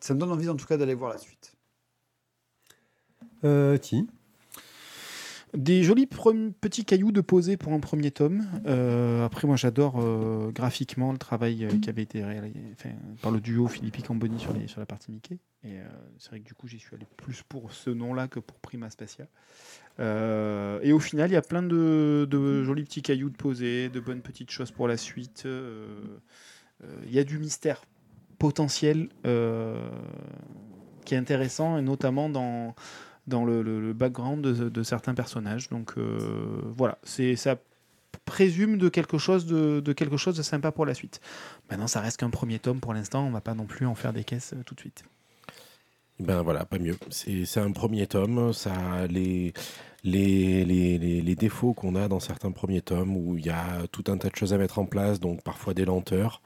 [0.00, 1.52] Ça me donne envie en tout cas d'aller voir la suite.
[3.44, 4.06] Euh, Ti.
[5.54, 8.46] Des jolis petits cailloux de poser pour un premier tome.
[8.66, 12.54] Euh, après, moi, j'adore euh, graphiquement le travail euh, qui avait été réalisé
[13.20, 15.38] par le duo Philippi Camboni sur, la partie Mickey.
[15.62, 18.90] C'est vrai que du coup, j'y suis allé plus pour ce nom-là que pour Prima
[18.90, 19.26] Spacia.
[19.98, 23.98] Et au final, il y a plein de, de jolis petits cailloux de poser, de
[23.98, 25.46] bonnes petites choses pour la suite.
[25.46, 27.82] Il y a du mystère
[28.38, 29.08] potentiel
[31.04, 32.74] qui est intéressant, et notamment dans
[33.26, 35.68] dans le, background de, certains personnages.
[35.68, 37.56] Donc euh, voilà, ça
[38.24, 41.20] présume de quelque chose de, quelque chose de sympa pour la suite.
[41.70, 43.26] Maintenant, ça reste qu'un premier tome pour l'instant.
[43.26, 45.04] On va pas non plus en faire des caisses euh, tout de suite.
[46.18, 46.98] Ben voilà, pas mieux.
[47.08, 48.52] C'est un premier tome.
[48.52, 49.54] Ça les,
[50.04, 54.28] les, défauts qu'on a dans certains premiers tomes où il y a tout un tas
[54.28, 56.42] de choses à mettre en place, donc parfois des lenteurs.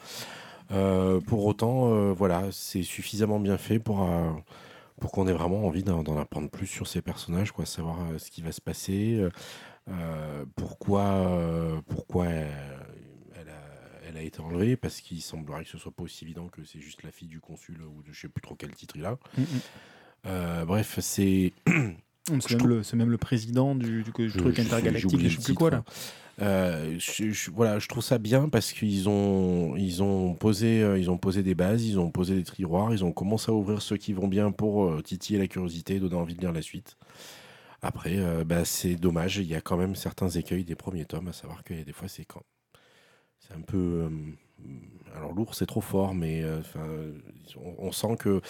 [0.71, 4.09] Euh, pour autant, voilà, c'est suffisamment bien fait pour,
[5.01, 8.31] pour qu'on ait vraiment envie d'en apprendre plus sur ces personnages, quoi, savoir euh, ce
[8.31, 9.31] qui va se passer, euh,
[9.89, 16.25] euh, pourquoi, pourquoi elle, a, été enlevée, parce qu'il semblerait que ce soit pas aussi
[16.25, 18.75] évident que c'est juste la fille du consul ou de je sais plus trop quel
[18.75, 19.19] titre il a.
[20.27, 21.53] Euh, bref, c'est
[22.27, 25.71] C'est même, trouve- même le président du, du truc Je- intergalactique, je sais plus quoi
[25.71, 25.85] là.
[26.41, 30.99] Euh, je, je- voilà, je trouve ça bien parce qu'ils ont, ils ont posé, euh,
[30.99, 33.81] ils ont posé des bases, ils ont posé des tiroirs, ils ont commencé à ouvrir
[33.83, 36.97] ceux qui vont bien pour euh, titiller la curiosité, donner envie de lire la suite.
[37.83, 41.33] Après, bah, c'est dommage, il y a quand même certains écueils des premiers tomes, à
[41.35, 42.43] savoir que des fois c'est quand,
[43.47, 44.09] c'est un peu, euh,
[45.17, 46.87] alors lourd c'est trop fort, mais euh, enfin,
[47.57, 48.41] on, on sent que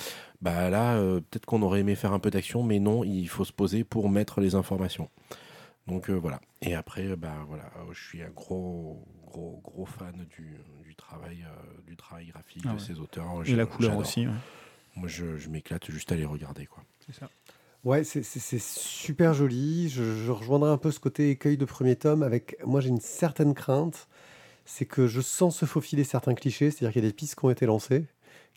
[0.40, 3.44] bah là, euh, peut-être qu'on aurait aimé faire un peu d'action, mais non, il faut
[3.44, 5.08] se poser pour mettre les informations.
[5.86, 6.40] Donc euh, voilà.
[6.62, 11.44] Et après, bah voilà, euh, je suis un gros, gros, gros fan du, du travail,
[11.46, 13.26] euh, du travail graphique Ah de ces auteurs.
[13.46, 14.26] Et la couleur aussi.
[14.26, 14.32] ouais.
[14.96, 16.84] Moi, je, je m'éclate juste à les regarder, quoi.
[17.04, 17.28] C'est ça.
[17.82, 19.90] Ouais, c'est- c'est c'est super joli.
[19.90, 22.56] Je, je rejoindrai un peu ce côté écueil de premier tome avec.
[22.64, 24.08] Moi, j'ai une certaine crainte.
[24.64, 26.70] C'est que je sens se faufiler certains clichés.
[26.70, 28.04] C'est-à-dire qu'il y a des pistes qui ont été lancées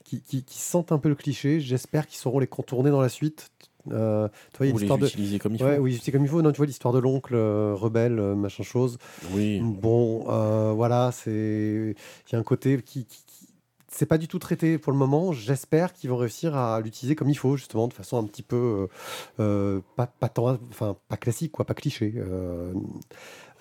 [0.06, 1.60] qui, qui- qui sentent un peu le cliché.
[1.60, 3.50] J'espère qu'ils sauront les contourner dans la suite.
[3.91, 4.28] Euh,
[4.60, 5.06] Ou les de.
[5.08, 5.82] utiliser comme il Ouais, faut.
[5.84, 6.41] oui, c'est comme il faut.
[6.41, 8.98] Non, tu vois l'histoire de l'oncle euh, rebelle, euh, machin chose.
[9.32, 9.62] Oui.
[9.62, 11.96] Bon, euh, voilà, c'est.
[12.28, 13.06] Il y a un côté qui.
[13.06, 13.48] qui- qui-
[13.89, 15.32] C'est pas du tout traité pour le moment.
[15.32, 18.89] J'espère qu'ils vont réussir à l'utiliser comme il faut, justement, de façon un petit peu.
[19.38, 22.13] pas, pas, tant- enfin, pas classique, quoi, pas cliché.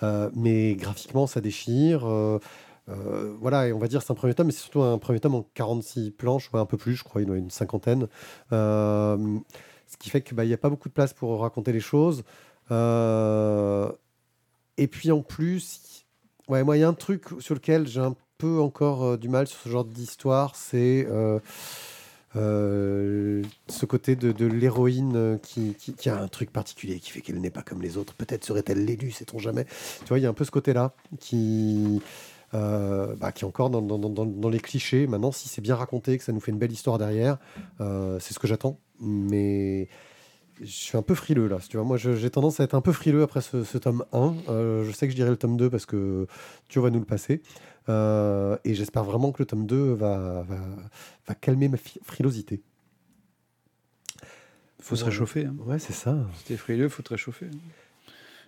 [0.03, 2.07] Euh, mais graphiquement, ça déchire.
[2.07, 2.39] euh,
[2.89, 5.19] euh, voilà, et on va dire c'est un premier tome, mais c'est surtout un premier
[5.19, 7.51] tome en 46 planches, ouais, un peu plus, je crois, il y en a une
[7.51, 8.07] cinquantaine.
[8.51, 12.23] Ce qui fait qu'il n'y a pas beaucoup de place pour raconter les choses.
[12.71, 12.75] Et
[14.89, 16.05] puis en plus,
[16.49, 19.59] ouais, il y a un truc sur lequel j'ai un peu encore du mal sur
[19.61, 21.07] ce genre d'histoire, c'est
[22.37, 27.51] euh, ce côté de, l'héroïne euh, qui, a un truc particulier qui fait qu'elle n'est
[27.51, 28.15] pas comme les autres.
[28.15, 29.65] Peut-être serait-elle l'élu, sait-on jamais.
[30.01, 32.03] Tu vois, il y a un peu ce côté-là qui,
[32.55, 35.07] euh, bah, qui est encore dans, les clichés.
[35.07, 37.39] Maintenant, si c'est bien raconté, que ça nous fait une belle histoire derrière,
[37.79, 38.79] c'est ce que j'attends.
[39.01, 39.89] Mais
[40.61, 41.59] je suis un peu frileux là.
[41.69, 44.35] Tu vois, moi, j'ai tendance à être un peu frileux après ce, tome 1.
[44.49, 46.27] Euh, je sais que je dirais le tome 2 parce que
[46.69, 47.43] tu vas nous le passer.
[47.89, 50.59] Euh, et j'espère vraiment que le tome 2 va, va,
[51.27, 52.63] va calmer ma frilosité.
[54.81, 55.47] faut se réchauffer.
[55.47, 55.55] Hein.
[55.67, 56.17] Ouais, c'est ça.
[56.35, 57.47] Si t'es frileux, faut te réchauffer.
[57.47, 57.59] hein.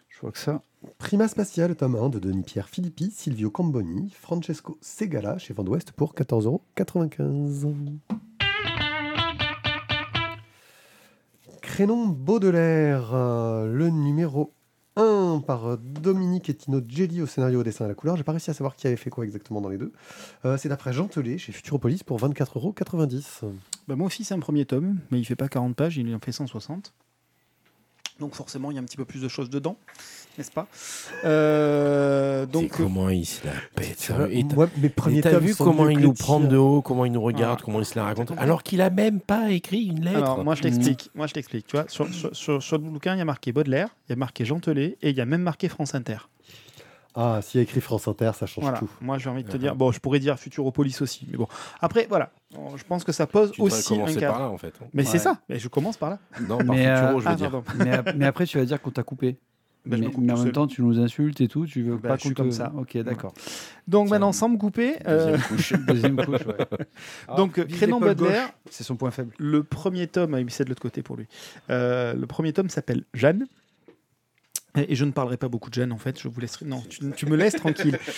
[0.09, 0.63] Je vois que ça.
[0.99, 7.99] Prima Spatial, tome 1 de Denis-Pierre Filippi, Silvio Camboni, Francesco Segala chez Vendouest pour 14,95€.
[11.63, 14.53] Crénon Baudelaire, euh, le numéro
[15.29, 18.17] 1 par Dominique Etino Gelli au scénario, au dessin à la couleur.
[18.17, 19.93] J'ai pas réussi à savoir qui avait fait quoi exactement dans les deux.
[20.45, 23.51] Euh, c'est d'après Jean chez Futuropolis pour 24,90€.
[23.87, 26.19] Bah, moi aussi, c'est un premier tome, mais il fait pas 40 pages, il en
[26.21, 26.93] fait 160.
[28.21, 29.77] Donc forcément, il y a un petit peu plus de choses dedans.
[30.37, 30.67] n'est-ce pas?
[31.25, 34.11] Euh, Donc Donc, comment il se la pète.
[34.79, 37.59] mes premiers t'as tomes vu comment il nous prend de haut, comment il nous regarde,
[37.61, 37.65] Ah.
[37.65, 40.19] comment il se la raconte, alors qu'il a même pas écrit une lettre.
[40.19, 41.11] Alors, moi, je t'explique.
[41.15, 41.67] Moi, je t'explique.
[41.67, 44.13] Tu vois, sur, sur, sur- sur le bouquin, il y a marqué Baudelaire, il y
[44.13, 46.19] a marqué Gentelet et il y a même marqué France Inter.
[47.15, 48.79] Ah, s'il y a écrit France Inter, ça change Voilà.
[48.79, 48.89] tout.
[49.01, 49.75] Moi, j'ai envie de te dire.
[49.75, 51.49] Bon, je pourrais dire Futuropolis aussi, mais bon.
[51.81, 52.31] Après, voilà.
[52.77, 54.33] Je pense que ça pose tu aussi un commencer cadre.
[54.35, 54.75] par là en fait.
[54.95, 55.39] Mais c'est ça.
[55.49, 56.19] Mais je commence par là.
[56.49, 57.63] Non, par Mais, euh, Futuro, je veux Ah, dire.
[57.79, 59.37] mais, ap- mais après, tu vas dire qu'on t'a coupé.
[59.87, 60.53] Je mais, me en même seul.
[60.53, 61.65] temps, tu nous insultes et tout.
[61.67, 62.73] Tu veux Bah, pas qu'on te- comme ça.
[62.77, 63.33] Ok, d'accord.
[63.87, 65.73] Donc maintenant, sans me couper, euh, Deuxième couche.
[65.87, 67.37] Deuxième couche, ouais.
[67.37, 69.33] donc Vise Crénon Baudelaire, C'est son point faible.
[69.39, 71.27] le premier tome, ah, c'est de l'autre côté pour lui.
[71.71, 73.47] Euh, le premier tome s'appelle Jeanne.
[74.89, 76.21] Et je ne parlerai pas beaucoup de Jeanne, en fait.
[76.21, 76.67] Je vous laisserai.
[76.67, 77.99] Non, tu, tu me laisses tranquille.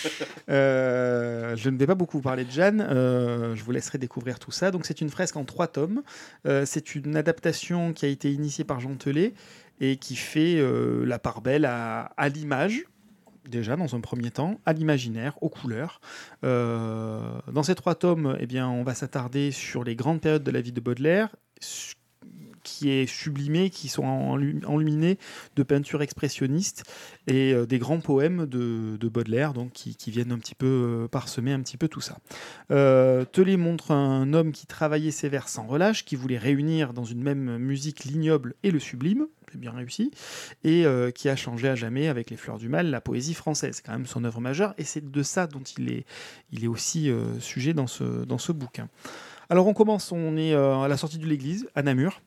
[0.48, 2.80] Euh, je ne vais pas beaucoup parler de Jeanne.
[2.80, 4.70] euh, je vous laisserai découvrir tout ça.
[4.72, 6.02] Donc, c'est une fresque en trois tomes.
[6.46, 9.32] Euh, c'est une adaptation qui a été initiée par Jean Telet
[9.80, 10.60] et qui fait
[11.04, 12.84] la part belle à, à l'image.
[13.48, 16.00] Déjà, dans un premier temps, à l'imaginaire, aux couleurs.
[16.42, 20.60] Dans ces trois tomes, eh bien, on va s'attarder sur les grandes périodes de la
[20.60, 21.34] vie de Baudelaire,
[22.80, 25.18] qui est sublimé, qui sont enlu- enluminés
[25.54, 26.84] de peintures expressionnistes
[27.26, 31.08] et euh, des grands poèmes de, de Baudelaire, donc qui, viennent un petit peu euh,
[31.08, 32.16] parsemer un petit peu tout ça.
[32.70, 37.04] Euh, Tellet montre un homme qui travaillait ses vers sans relâche, qui voulait réunir dans
[37.04, 40.10] une même musique l'ignoble et le sublime, bien réussi,
[40.64, 43.82] et euh, qui a changé à jamais avec les fleurs du mal la poésie française.
[43.84, 46.06] Quand même son œuvre majeure, et c'est de ça dont il est,
[46.50, 48.88] il est aussi sujet dans ce, dans ce bouquin.
[49.50, 52.22] Alors on commence, on est à la sortie de l'église, à Namur.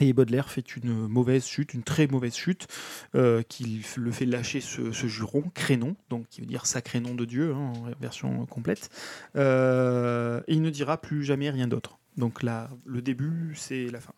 [0.00, 2.66] Et Baudelaire fait une mauvaise chute, une très mauvaise chute,
[3.14, 7.24] euh, qui le fait lâcher ce, juron, crénon, donc qui veut dire sacré nom de
[7.24, 8.88] Dieu, hein, en version complète.
[9.36, 11.98] Euh, et il ne dira plus jamais rien d'autre.
[12.16, 14.12] Donc là, le début, c'est la fin.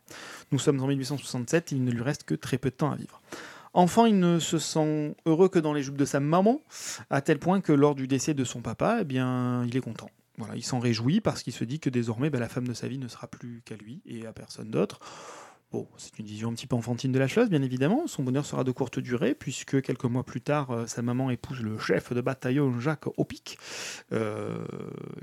[0.53, 3.21] Nous sommes en 1867, il ne lui reste que très peu de temps à vivre.
[3.73, 6.61] Enfant, il ne se sent heureux que dans les jupes de sa maman,
[7.11, 10.09] à tel point que lors du décès de son papa, eh bien, il est content.
[10.39, 12.89] Voilà, il s'en réjouit parce qu'il se dit que désormais, ben, la femme de sa
[12.89, 15.01] vie ne sera plus qu'à lui et à personne d'autre.
[15.97, 18.07] C'est une vision un petit peu enfantine de la chose, bien évidemment.
[18.07, 21.61] Son bonheur sera de courte durée, puisque quelques mois plus tard, euh, sa maman épouse
[21.61, 23.59] le chef de bataillon Jacques Opic,
[24.13, 24.65] euh,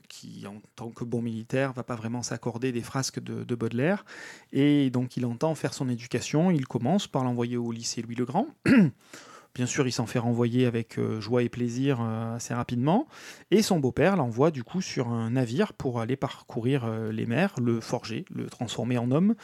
[0.09, 4.05] qui, en tant que bon militaire, va pas vraiment s'accorder des frasques de, de Baudelaire.
[4.51, 6.51] Et donc, il entend faire son éducation.
[6.51, 8.47] Il commence par l'envoyer au lycée Louis le Grand.
[9.53, 13.07] Bien sûr, il s'en fait renvoyer avec euh, joie et plaisir euh, assez rapidement.
[13.51, 17.53] Et son beau-père l'envoie du coup sur un navire pour aller parcourir euh, les mers,
[17.59, 19.35] le forger, le transformer en homme,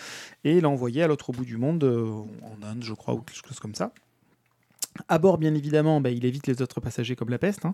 [0.46, 3.76] et l'envoyer à l'autre bout du monde, en Inde, je crois, ou quelque chose comme
[3.76, 3.92] ça.
[5.10, 7.66] À bord, bien évidemment, bah, il évite les autres passagers comme la peste.
[7.66, 7.74] hein.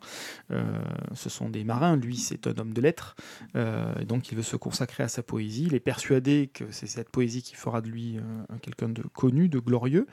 [1.14, 1.96] Ce sont des marins.
[1.96, 3.16] Lui, c'est un homme de lettres.
[3.56, 5.68] Et donc, il veut se consacrer à sa poésie.
[5.68, 8.18] Il est persuadé que c'est cette poésie qui fera de lui
[8.50, 10.06] un quelqu'un de connu, de glorieux.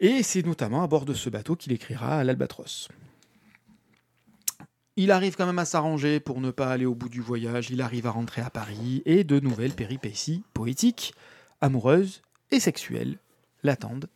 [0.00, 2.88] Et c'est notamment à bord de ce bateau qu'il écrira à l'Albatros.
[4.96, 7.70] Il arrive quand même à s'arranger pour ne pas aller au bout du voyage.
[7.70, 11.14] Il arrive à rentrer à Paris et de nouvelles péripéties poétiques,
[11.60, 13.18] amoureuses et sexuelles
[13.62, 14.08] l'attendent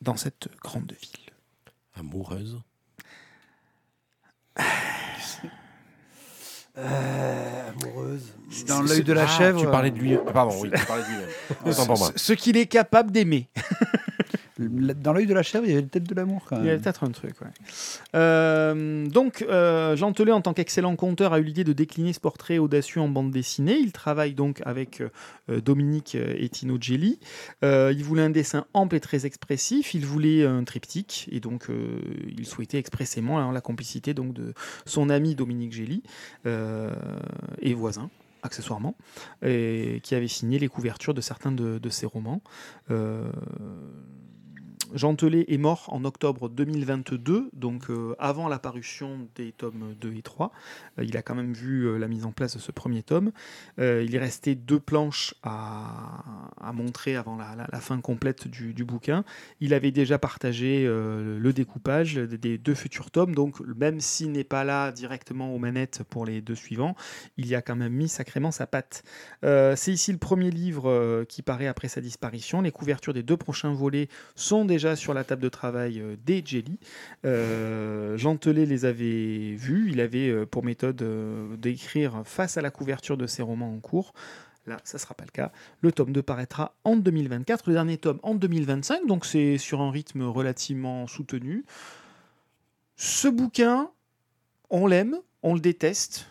[0.00, 1.30] dans cette grande ville.
[1.94, 2.60] Amoureuse.
[6.78, 8.32] Euh, amoureuse.
[8.66, 9.60] Dans l'œil de la Ah, chèvre.
[9.60, 10.16] Tu parlais de lui.
[10.32, 11.28] Pardon, oui, tu parlais de lui-même.
[11.66, 12.10] Autant pour moi.
[12.16, 13.50] Ce, ce qu'il est capable d'aimer.
[14.62, 16.64] euh, Dans l'œil de la chèvre, il y avait le tête de l'amour quand Il
[16.64, 16.80] y a même.
[16.80, 17.48] peut-être un truc, ouais.
[18.14, 22.20] Euh, donc, euh, Jean Telet, en tant qu'excellent conteur, a eu l'idée de décliner ce
[22.20, 23.76] portrait audacieux en bande dessinée.
[23.78, 25.02] Il travaille donc avec
[25.48, 27.18] euh, Dominique et Tino Gelli.
[27.64, 29.94] Euh, il voulait un dessin ample et très expressif.
[29.94, 31.28] Il voulait un triptyque.
[31.32, 32.00] Et donc, euh,
[32.36, 34.54] il souhaitait expressément hein, la complicité donc, de
[34.86, 36.02] son ami Dominique Gelli
[36.46, 36.90] euh,
[37.60, 38.10] et voisin
[38.44, 38.96] accessoirement,
[39.44, 42.42] et qui avait signé les couvertures de certains de, de ses romans.
[42.90, 43.30] Euh,
[44.94, 50.14] Jean Telet est mort en octobre 2022, donc euh, avant la parution des tomes 2
[50.14, 50.52] et 3.
[50.98, 53.32] Euh, il a quand même vu euh, la mise en place de ce premier tome.
[53.78, 56.24] Il est resté deux planches à,
[56.60, 59.24] à montrer avant la, fin complète du, bouquin.
[59.60, 64.44] Il avait déjà partagé le découpage des- des deux futurs tomes, donc même s'il n'est
[64.44, 66.94] pas là directement aux manettes pour les deux suivants,
[67.36, 69.02] il y a quand même mis sacrément sa patte.
[69.42, 72.60] C'est ici le premier livre qui paraît après sa disparition.
[72.60, 76.78] Les couvertures des deux prochains volets sont sur la table de travail euh, des Jelly.
[77.24, 79.90] Euh, Jean Telet les avait vus.
[79.90, 81.02] Il avait euh, pour méthode
[81.58, 84.12] d'écrire face à la couverture de ses romans en cours.
[84.66, 85.50] Là, ça ne sera pas le cas.
[85.80, 89.90] Le tome 2 paraîtra en 2024, le dernier tome en 2025, donc c'est sur un
[89.90, 91.64] rythme relativement soutenu.
[92.96, 93.90] Ce bouquin,
[94.70, 96.28] on l'aime, on le déteste,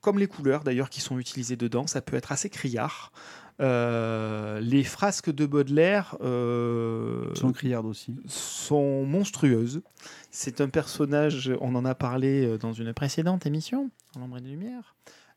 [0.00, 1.86] comme les couleurs d'ailleurs qui sont utilisées dedans.
[1.86, 3.12] Ça peut être assez criard.
[3.60, 8.16] Euh, les frasques de Baudelaire euh, Jean Criard aussi.
[8.26, 9.82] sont monstrueuses.
[10.30, 14.40] C'est un personnage, on en a parlé euh, dans une précédente émission, en l'ombre et
[14.40, 14.94] des lumières.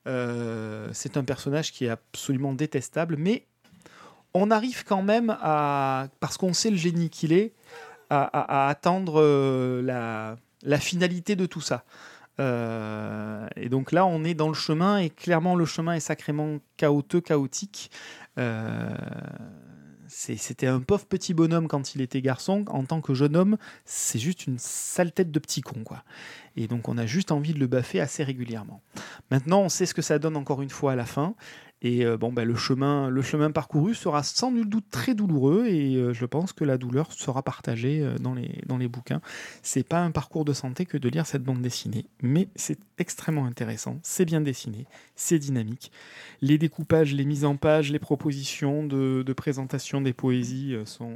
[0.07, 3.45] Euh, c'est un personnage qui est absolument détestable, mais
[4.33, 7.53] on arrive quand même à, parce qu'on sait le génie qu'il est,
[8.09, 9.21] à, à- à attendre
[9.83, 11.83] la, la finalité de tout ça.
[12.39, 16.57] Euh, et donc là, on est dans le chemin, et clairement, le chemin est sacrément
[16.77, 17.91] chaotique, chaotique.
[18.37, 18.89] Euh,
[20.07, 22.65] c'est- C'était un pauvre petit bonhomme quand il était garçon.
[22.67, 26.03] En tant que jeune homme, c'est juste une sale tête de petit con, quoi.
[26.55, 28.81] Et donc, on a juste envie de le baffer assez régulièrement.
[29.31, 31.35] Maintenant, on sait ce que ça donne encore une fois à la fin.
[31.83, 35.65] Et euh, bon, ben, le, chemin, le chemin parcouru sera sans nul doute très douloureux.
[35.67, 39.21] Et euh, je pense que la douleur sera partagée euh, dans, les, dans les bouquins.
[39.61, 42.05] C'est pas un parcours de santé que de lire cette bande dessinée.
[42.21, 43.99] Mais c'est extrêmement intéressant.
[44.01, 44.87] C'est bien dessiné.
[45.15, 45.91] C'est dynamique.
[46.41, 51.13] Les découpages, les mises en page, les propositions de, de présentation des poésies sont.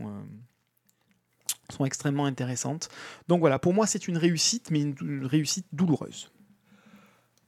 [1.70, 2.90] sont extrêmement intéressantes.
[3.30, 6.30] Donc voilà, pour moi c'est une réussite, mais une réussite douloureuse.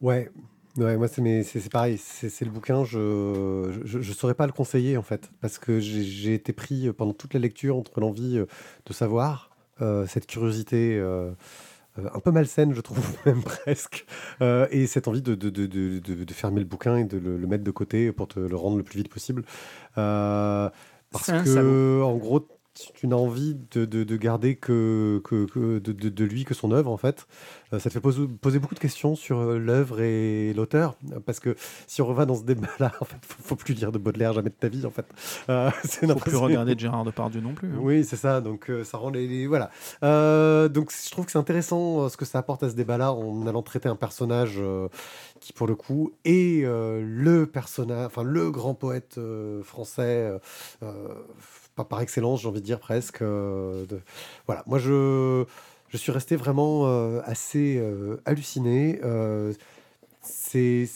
[0.02, 0.32] Ouais,
[0.78, 4.46] ouais moi c'est mes- c'est c'est pareil, c'est le bouquin, je, je je saurais pas
[4.46, 8.00] le conseiller en fait, parce que j'ai été pris euh, pendant toute la lecture entre
[8.00, 8.46] l'envie euh,
[8.86, 9.50] de savoir,
[9.82, 11.32] euh, cette curiosité euh,
[11.98, 14.06] un peu malsaine je trouve même presque,
[14.42, 15.68] euh, et cette envie de, de, de,
[16.00, 18.78] de, fermer le bouquin et de le, le mettre de côté pour te le rendre
[18.78, 19.44] le plus vite possible.
[19.96, 22.48] Parce que en gros
[22.94, 26.92] tu n'as envie de, de, de garder que, que, que de, lui que son œuvre
[26.92, 27.28] en fait.
[27.74, 31.40] Euh, ça te fait poser, poser beaucoup de questions sur euh, l'œuvre et l'auteur, parce
[31.40, 31.56] que
[31.88, 34.50] si on revient dans ce débat-là, en fait, faut, faut plus lire de Baudelaire jamais
[34.50, 35.06] de ta vie, en fait.
[35.50, 37.70] Euh, c'est Faut plus regarder de Gérard Depardieu non plus.
[37.70, 37.80] hein.
[37.80, 38.42] Oui, c'est ça.
[38.42, 39.70] Donc euh, ça rend les, les- voilà.
[40.70, 43.62] Donc je trouve que c'est intéressant ce que ça apporte à ce débat-là en allant
[43.62, 44.60] traiter un personnage
[45.40, 49.20] qui, pour le coup, est le personnage, enfin le grand poète
[49.64, 50.32] français.
[51.88, 53.22] Par excellence, j'ai envie de dire presque.
[53.22, 53.86] euh,
[54.48, 55.46] Voilà, moi je,
[55.90, 59.00] je suis resté vraiment euh, assez euh, halluciné.
[60.22, 60.88] C'est,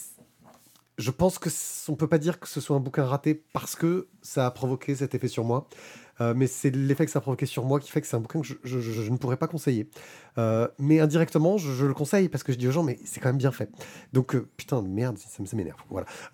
[0.98, 1.50] je pense que
[1.90, 4.96] on peut pas dire que ce soit un bouquin raté parce que ça a provoqué
[4.96, 5.68] cet effet sur moi.
[6.22, 8.20] Euh, mais c'est l'effet que ça a provoqué sur moi qui fait que c'est un
[8.20, 9.88] bouquin que je, je- je- je ne pourrais pas conseiller.
[10.38, 13.30] Euh, mais indirectement, je, le conseille parce que je dis aux gens, mais c'est quand
[13.30, 13.70] même bien fait.
[14.14, 15.80] Donc, euh, putain de merde, ça, me- ça m'énerve.
[15.90, 16.06] Voilà.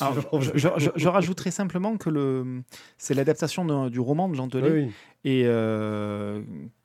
[0.00, 2.62] Alors, je, rajouterai simplement que le,
[2.98, 4.70] c'est l'adaptation du roman de Jean Telet.
[4.70, 4.92] Oui, oui.
[5.24, 5.44] et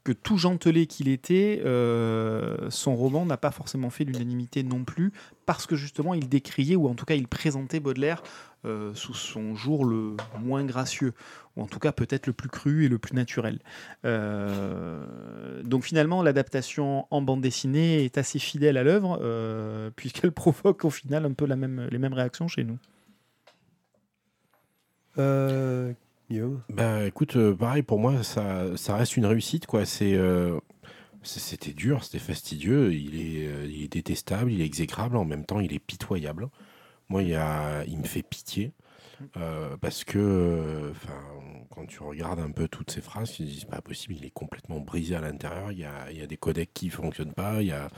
[0.03, 5.13] que tout gentelé qu'il était, euh, son roman n'a pas forcément fait l'unanimité non plus,
[5.45, 8.21] parce que justement il décriait, ou en tout cas il présentait Baudelaire
[8.65, 11.13] euh, sous son jour le moins gracieux,
[11.55, 13.59] ou en tout cas peut-être le plus cru et le plus naturel.
[14.05, 20.85] Euh, donc finalement l'adaptation en bande dessinée est assez fidèle à l'œuvre, euh, puisqu'elle provoque
[20.85, 22.77] au final un peu la même, les mêmes réactions chez nous.
[25.19, 25.93] Euh,
[26.29, 26.61] Guillaume?
[26.69, 29.85] Bah écoute, euh, pareil pour moi, ça, ça reste une réussite quoi.
[29.85, 30.59] C'est, euh,
[31.23, 32.93] c'était dur, c'était fastidieux.
[32.93, 36.49] Il est, euh, il est détestable, il est exécrable, en même temps il est pitoyable.
[37.09, 38.71] Moi, il, y a, il me fait pitié
[39.37, 41.19] euh, parce que, euh, enfin,
[41.73, 44.25] quand tu regardes un peu toutes ces phrases, tu te dis c'est pas possible, il
[44.25, 45.71] est complètement brisé à l'intérieur.
[45.71, 47.61] Il y a, il y a des codecs qui fonctionnent pas.
[47.61, 47.89] Il y a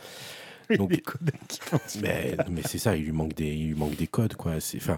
[0.78, 3.76] donc Des codecs qui fonctionnent mais, mais c'est ça, il lui manque des, il lui
[3.76, 4.60] manque des codes, quoi.
[4.60, 4.98] C'est, enfin,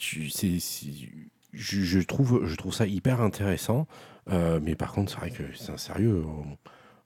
[0.00, 0.58] c'est,
[1.52, 3.86] je, je trouve, je trouve ça hyper intéressant.
[4.30, 6.24] Euh, mais par contre, c'est vrai que c'est un sérieux.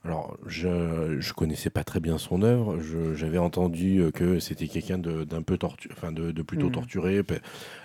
[0.02, 2.78] Alors, je, je connaissais pas très bien son œuvre.
[3.14, 6.72] J'avais entendu que c'était quelqu'un de, d'un peu torturé, enfin, de, de plutôt Mhm.
[6.72, 7.22] torturé,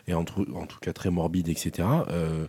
[0.08, 2.06] et en, tout- en tout cas très morbide, etc.
[2.10, 2.48] Euh,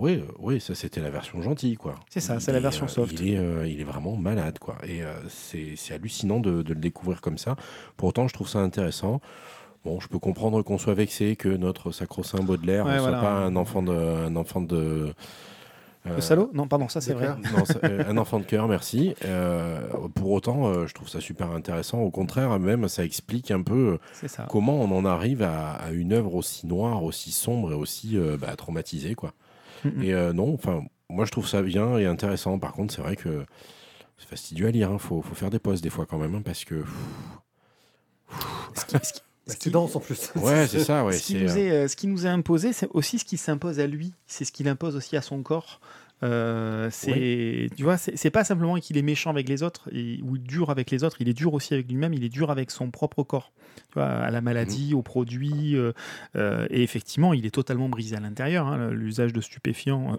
[0.00, 1.94] oui, oui, ça c'était la version gentille, quoi.
[2.08, 3.12] C'est ça, c'est la version euh, soft.
[3.20, 4.76] Il est, euh, il est vraiment malade, quoi.
[4.86, 7.56] Et euh, c'est hallucinant de, de le découvrir comme ça.
[7.96, 9.20] Pour autant, je trouve ça intéressant.
[9.84, 13.20] Bon, je peux comprendre qu'on soit vexé que notre sacro-saint Baudelaire Ouais, ne soit voilà.
[13.22, 15.12] pas un enfant de, un enfant de.
[16.06, 16.50] Le euh, salaud?
[16.54, 17.26] Non, pardon, ça c'est vrai.
[17.26, 17.38] cœur.
[17.54, 19.14] non, ça- euh, un enfant de cœur, merci.
[19.24, 19.80] Euh,
[20.14, 22.00] pour autant, euh, je trouve ça super intéressant.
[22.00, 26.14] Au contraire, même, ça explique un peu euh, comment on en arrive à, à une
[26.14, 29.32] œuvre aussi noire, aussi sombre et aussi euh, bah, traumatisée, quoi.
[29.84, 30.02] Mhm.
[30.02, 32.58] Et euh, non, enfin, moi je trouve ça bien et intéressant.
[32.58, 33.44] Par contre, c'est vrai que
[34.18, 34.90] c'est fastidieux à lire.
[34.92, 36.84] Il faut, faut faire des pauses des fois quand même, hein, parce que.
[39.46, 40.30] Ce qui- dense en plus.
[40.36, 41.14] Ouais, c'est ça, ouais.
[41.14, 43.80] ce, qui euh, est, euh, ce qui nous est imposé, c'est aussi ce qui s'impose
[43.80, 44.12] à lui.
[44.26, 45.80] C'est ce qu'il impose aussi à son corps.
[46.22, 50.36] Euh, c'est, tu vois, c'est pas simplement qu'il est méchant avec les autres et, ou
[50.38, 51.16] dur avec les autres.
[51.20, 52.12] Il est dur aussi avec lui-même.
[52.12, 53.52] Il est dur avec son propre corps.
[53.88, 55.76] Tu vois, à la maladie, aux produits.
[55.76, 55.92] euh,
[56.36, 58.66] euh, et effectivement, il est totalement brisé à l'intérieur.
[58.66, 60.18] hein, L'usage de stupéfiants,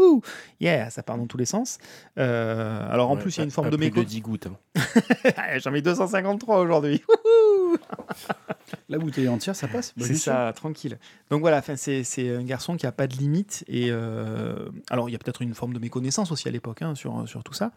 [0.60, 1.78] yeah, ça part dans tous les sens.
[2.16, 4.00] Alors en ouais, plus, il y a une forme de plus méco.
[4.00, 4.48] de 10 gouttes.
[4.48, 5.58] hein.
[5.58, 7.02] J'en mets 253 aujourd'hui.
[8.88, 9.92] La bouteille entière, ça passe.
[9.96, 10.32] Bah, c'est sûr.
[10.32, 10.98] ça, tranquille.
[11.30, 13.64] Donc voilà, c'est c'est un garçon qui a pas de limite.
[13.68, 16.94] Et euh, alors, il y a peut-être une forme de méconnaissance aussi à l'époque hein,
[16.94, 17.72] sur, sur tout ça.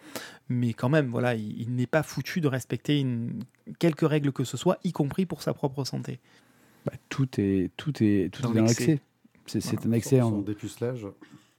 [0.50, 3.44] Mais quand même, voilà, il, il n'est pas foutu de respecter une,
[3.80, 6.20] quelques règles que ce soit, y compris pour sa propre santé.
[6.86, 9.00] Bah, tout est, tout est, tout Dans est dans l'excès.
[9.46, 9.88] C'est Voilà.
[9.88, 10.20] un excès.
[10.20, 11.06] Son en- dépucelage.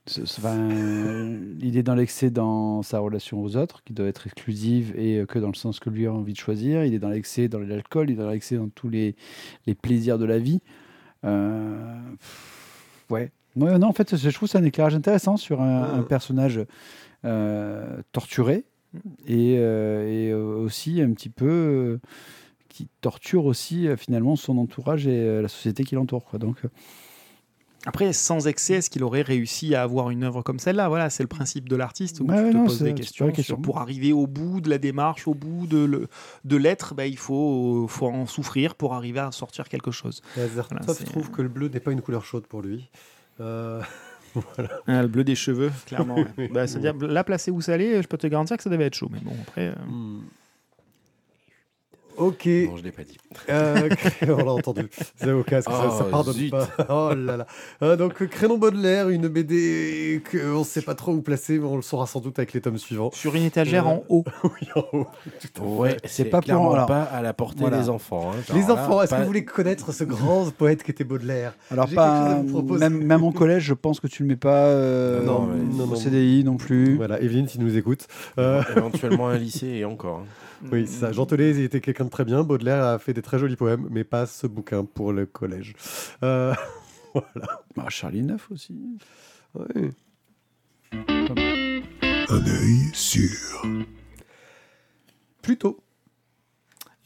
[0.07, 4.93] Enfin, euh, il est dans l'excès dans sa relation aux autres, qui doit être exclusive
[4.97, 6.83] et euh, que dans le sens que lui a envie de choisir.
[6.83, 9.15] Il est dans l'excès dans l'alcool, il est dans l'excès dans tous les,
[9.65, 10.59] les plaisirs de la vie.
[11.25, 11.99] Euh,
[13.09, 13.31] ouais.
[13.55, 16.59] Ouais, non, en fait, je trouve c'est un éclairage intéressant sur un, personnage
[17.23, 18.65] euh, torturé
[19.27, 21.99] et, euh, et aussi un petit peu
[22.67, 26.25] qui torture aussi finalement son entourage et la société qui l'entoure.
[26.39, 26.63] Donc,
[27.85, 30.87] Après, sans excès, est-ce qu'il aurait réussi à avoir une œuvre comme celle-là?
[30.87, 33.27] Voilà, c'est le principe de l'artiste où tu ouais, te non, poses des questions.
[33.31, 33.55] question.
[33.55, 36.07] sur- pour arriver au bout de la démarche, au bout de le-
[36.45, 40.21] de l'être, ben, il faut, faut en souffrir pour arriver à sortir quelque chose.
[40.69, 42.89] Voilà, trouve que le bleu n'est pas une couleur chaude pour lui?
[43.41, 43.81] Euh,
[44.87, 46.15] Ah, le bleu des cheveux, clairement.
[46.15, 46.49] ouais.
[46.51, 48.95] Bah, C'est-à-dire, là, placé où ça allait, je peux te garantir que ça devait être
[48.95, 49.09] chaud.
[49.11, 49.67] Mais bon, après.
[49.67, 50.21] euh, hmm.
[52.17, 52.45] Ok.
[52.45, 53.17] Non, je l'ai pas dit.
[53.49, 53.89] Euh,
[54.27, 54.87] on l'a entendu.
[55.15, 56.51] C'est au casque, ça, ça Oh, pardonne zut.
[56.51, 56.67] pas.
[56.89, 57.47] Oh là là.
[57.81, 61.65] Euh, donc, euh, Crénon Baudelaire, une BD qu'on ne sait pas trop où placer, mais
[61.65, 63.09] on le saura sans doute avec les tomes suivants.
[63.13, 64.23] Sur une étagère Euh, en haut.
[64.43, 65.07] Oui, en haut.
[65.61, 67.79] Ouais, c'est c'est pas pas pour- alors, pas à la portée voilà.
[67.81, 68.31] des enfants.
[68.33, 68.37] hein.
[68.47, 71.53] Genre Les enfants, est-ce pas- que vous voulez connaître ce grand poète qui était Baudelaire?
[71.71, 72.41] Alors pas
[72.79, 75.55] même, même en collège, je pense que tu le mets pas euh, Non, ouais.
[75.77, 75.93] Non, non.
[75.93, 76.95] au CDI non plus.
[76.97, 78.07] Voilà, Evelyne, si nous écoute.
[78.37, 80.19] Euh, Éventuellement un lycée et encore.
[80.19, 80.25] hein.
[80.71, 81.11] Oui, c'est ça.
[81.11, 82.43] Jean Telet, il était quelqu'un de très bien.
[82.43, 85.75] Baudelaire a fait des très jolis poèmes, mais pas ce bouquin pour le collège.
[86.23, 86.53] Euh,
[87.75, 88.75] Bah, Charlie Neuf aussi.
[89.55, 89.91] ouais.
[92.29, 93.63] Un œil sûr.
[95.41, 95.79] Plutôt.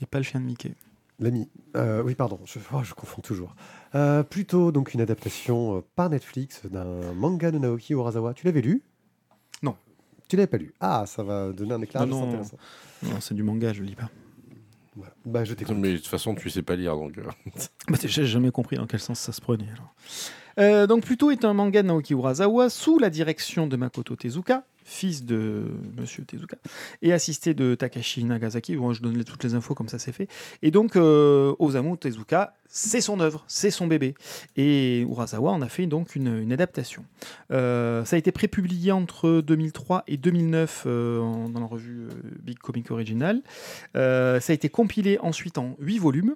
[0.02, 0.74] Et pas le chien de Mickey.
[1.20, 1.50] L'ami.
[1.76, 3.56] Euh, oui, pardon, je, oh, je confonds toujours.
[3.96, 8.34] Euh, plutôt donc une adaptation euh, par Netflix d'un manga de Naoki Urasawa.
[8.36, 8.84] Tu l'avais lu?
[10.28, 12.28] Tu l'avais pas lu Ah, ça va donner un éclairage Non, non.
[12.30, 12.58] intéressant.
[13.04, 14.10] Non, c'est du manga, je lis pas.
[14.96, 15.14] Voilà.
[15.26, 15.78] Bah, je t'écoute.
[15.78, 17.18] Mais de toute façon, tu sais pas lire, donc.
[17.18, 17.24] euh,
[17.88, 19.68] Bah, j'ai jamais compris dans quel sens ça se prenait.
[19.72, 19.94] alors.
[20.60, 24.64] Euh, donc Pluto est un manga de Naoki Urasawa sous la direction de Makoto Tezuka,
[24.88, 25.66] fils de
[25.98, 26.58] Monsieur Tezuka,
[27.02, 28.78] et assisté de Takashi Nagasaki.
[28.78, 30.30] Bon, je donne toutes les infos comme ça c'est fait.
[30.62, 34.16] Et donc euh, Osamu Tezuka, c'est son œuvre, c'est son bébé.
[34.56, 37.04] Et Urasawa en a fait donc une, adaptation.
[37.52, 42.10] Euh, ça a été prépublié entre 2003 et 2009 euh, dans la revue euh,
[42.42, 43.42] Big Comic Original.
[43.94, 46.36] Ça a été compilé ensuite en 8 volumes.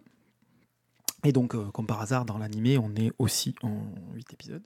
[1.24, 3.84] Et donc, euh, comme par hasard, dans l'animé, on est aussi en
[4.16, 4.64] 8 épisodes.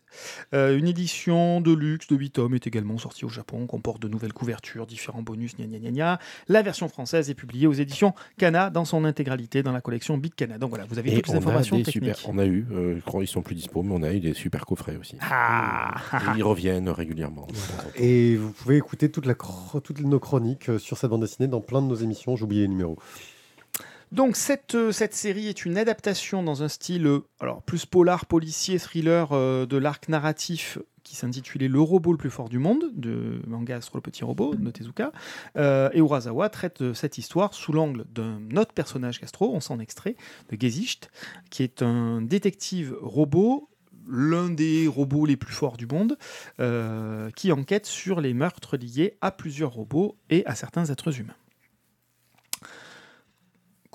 [0.54, 4.08] Euh, une édition de luxe de 8 tomes est également sortie au Japon, comporte de
[4.08, 6.20] nouvelles couvertures, différents bonus, gna gna gna gna.
[6.48, 10.34] La version française est publiée aux éditions Kana dans son intégralité dans la collection Big
[10.34, 10.58] Kana.
[10.58, 12.16] Donc voilà, vous avez Et toutes les on a informations techniques.
[12.16, 12.30] super.
[12.30, 14.34] On a eu, euh, je crois qu'ils sont plus dispo, mais on a eu des
[14.34, 15.18] super coffrets aussi.
[15.22, 15.96] Ah
[16.34, 17.48] Et ils reviennent régulièrement.
[17.96, 19.36] Et vous pouvez écouter toute la
[19.84, 22.36] toutes nos chroniques euh, sur cette bande dessinée dans plein de nos émissions.
[22.36, 22.98] J'ai oublié les numéros.
[24.12, 28.26] Donc cette, euh, cette série est une adaptation dans un style euh, alors plus polar,
[28.26, 32.92] policier, thriller euh, de l'arc narratif qui s'intitulait Le robot le plus fort du monde,
[32.96, 35.12] de manga sur le petit robot de Tezuka.
[35.56, 40.16] Et Urasawa traite cette histoire sous l'angle d'un autre personnage gastro, on s'en extrait,
[40.50, 41.12] de Gesicht,
[41.52, 43.70] qui est un détective robot
[44.08, 46.18] l'un des robots les plus forts du monde,
[47.36, 51.36] qui enquête sur les meurtres liés à plusieurs robots et à certains êtres humains.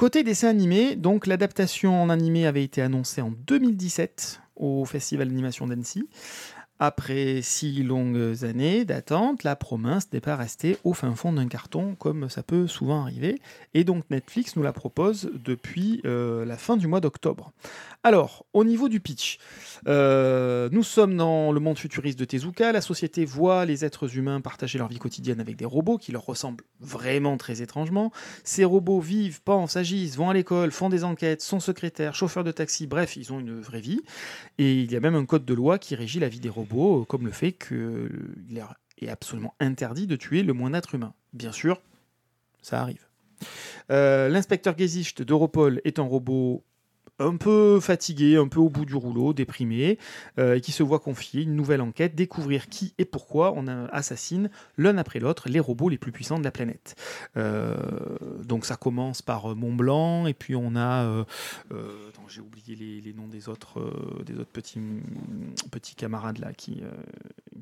[0.01, 5.67] Côté dessin animé, donc l'adaptation en animé avait été annoncée en 2017 au Festival d'animation
[5.67, 6.09] d'Annecy.
[6.83, 11.95] Après six longues années d'attente, la promesse n'est pas restée au fin fond d'un carton,
[11.95, 13.39] comme ça peut souvent arriver.
[13.75, 17.53] Et donc Netflix nous la propose depuis euh, la fin du mois d'octobre.
[18.03, 19.39] Alors, au niveau du pitch,
[19.87, 22.73] euh, nous sommes dans le monde futuriste de Tezuka.
[22.73, 26.25] La société voit les êtres humains partager leur vie quotidienne avec des robots qui leur
[26.25, 28.11] ressemblent vraiment très étrangement.
[28.43, 32.53] Ces robots vivent, pensent, agissent, vont à l'école, font des enquêtes, sont secrétaires, chauffeurs de
[32.53, 34.01] taxi, bref, ils ont une vraie vie.
[34.57, 36.70] Et il y a même un code de loi qui régit la vie des robots,
[37.09, 38.63] comme le fait qu'il
[39.01, 41.15] est absolument interdit de tuer le moindre être humain.
[41.33, 41.81] Bien sûr,
[42.63, 43.07] ça arrive.
[43.91, 46.65] Euh, L'inspecteur Gesicht d'Europol est un robot
[47.21, 49.99] un peu fatigué, un peu au bout du rouleau, déprimé,
[50.39, 54.51] euh, et qui se voit confier une nouvelle enquête, découvrir qui et pourquoi on assassine
[54.77, 56.97] l'un après l'autre les robots les plus puissants de la planète.
[57.37, 57.77] Euh,
[58.45, 61.25] donc ça commence par euh, Mont Blanc, et puis on a,
[61.71, 63.93] attends, j'ai oublié les, les noms des autres,
[64.25, 64.81] des autres petits,
[65.71, 66.83] petits camarades là qui,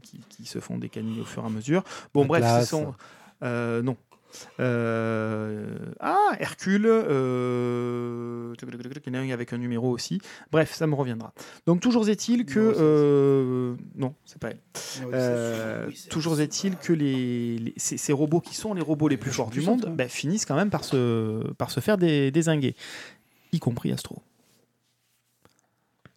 [0.03, 1.83] qui, qui se font des canilles au fur et à mesure.
[2.15, 2.95] Bon bref, ce sont,
[3.43, 3.97] euh, non.
[4.61, 6.87] Euh, Ah, Hercule.
[6.87, 6.93] Il y
[9.11, 10.21] en a un avec un numéro aussi.
[10.53, 11.33] Bref, ça me reviendra.
[11.67, 12.59] Donc, toujours est-il que.
[12.61, 14.59] Non, c'est- euh, Non, c'est pas elle.
[15.13, 19.31] Euh, toujours est-il que les, les- ces, ces robots qui sont les robots les plus
[19.31, 22.75] forts du monde ben, finissent quand même par se, par se faire dé- dézinguer,
[23.53, 24.23] y compris Astro.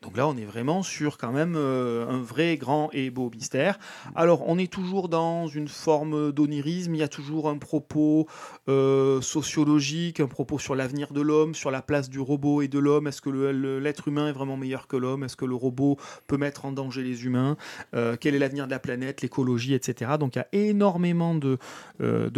[0.02, 3.78] Donc là, on est vraiment sur quand même euh, un vrai grand et beau mystère.
[4.16, 6.96] Alors, on est toujours dans une forme d'onirisme.
[6.96, 8.28] Il y a toujours un propos
[8.68, 12.80] euh, sociologique, un propos sur l'avenir de l'homme, sur la place du robot et de
[12.80, 13.06] l'homme.
[13.06, 15.24] Est-ce que l'être humain est vraiment meilleur que l'homme?
[15.24, 17.56] Est-ce que le robot peut mettre en danger les humains?
[17.94, 20.14] Euh, Quel est l'avenir de la planète, l'écologie, etc.
[20.20, 21.60] Donc, il y a énormément de,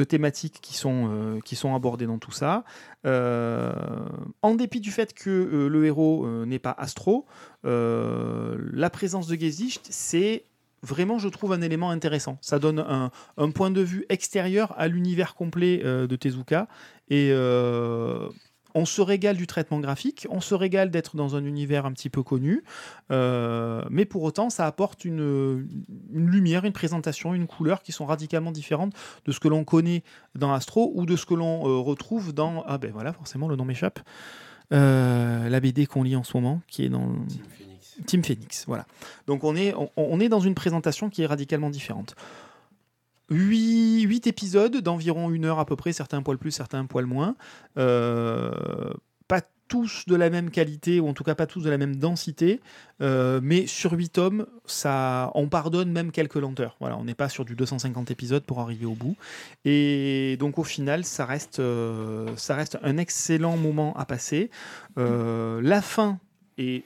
[0.03, 2.65] thématiques qui sont abordées dans tout ça.
[3.05, 3.73] Euh,
[4.41, 7.25] en dépit du fait que euh, le héros euh, n'est pas Astro,
[7.63, 10.45] la présence de Gesicht, c'est
[10.81, 12.37] vraiment, je trouve, un élément intéressant.
[12.41, 16.67] Ça donne un, point de vue extérieur à l'univers complet de Tezuka.
[17.09, 17.31] Et
[18.75, 22.09] on se régale du traitement graphique, on se régale d'être dans un univers un petit
[22.09, 22.63] peu connu,
[23.11, 25.67] euh, mais pour autant, ça apporte une,
[26.11, 28.93] une lumière, une présentation, une couleur qui sont radicalement différentes
[29.25, 30.03] de ce que l'on connaît
[30.35, 32.63] dans Astro ou de ce que l'on euh, retrouve dans.
[32.67, 33.99] Ah ben voilà, forcément, le nom m'échappe.
[34.71, 37.13] Euh, la BD qu'on lit en ce moment, qui est dans
[38.07, 38.65] Team Phoenix.
[38.67, 38.85] Voilà.
[39.27, 42.15] Donc on est, on, on est dans une présentation qui est radicalement différente.
[43.29, 47.35] 8, épisodes d'environ une heure à peu près, certains poil plus, certains poil moins.
[47.77, 48.93] Euh,
[49.27, 51.95] pas tous de la même qualité, ou en tout cas pas tous de la même
[51.95, 52.59] densité,
[53.01, 56.75] euh, mais sur 8 tomes, ça, on pardonne même quelques lenteurs.
[56.79, 59.15] On n'est pas sur du 250 épisodes pour arriver au bout.
[59.65, 62.27] Et donc au final, ça reste, euh,
[62.83, 64.51] un excellent moment à passer.
[64.97, 66.19] La fin
[66.57, 66.83] est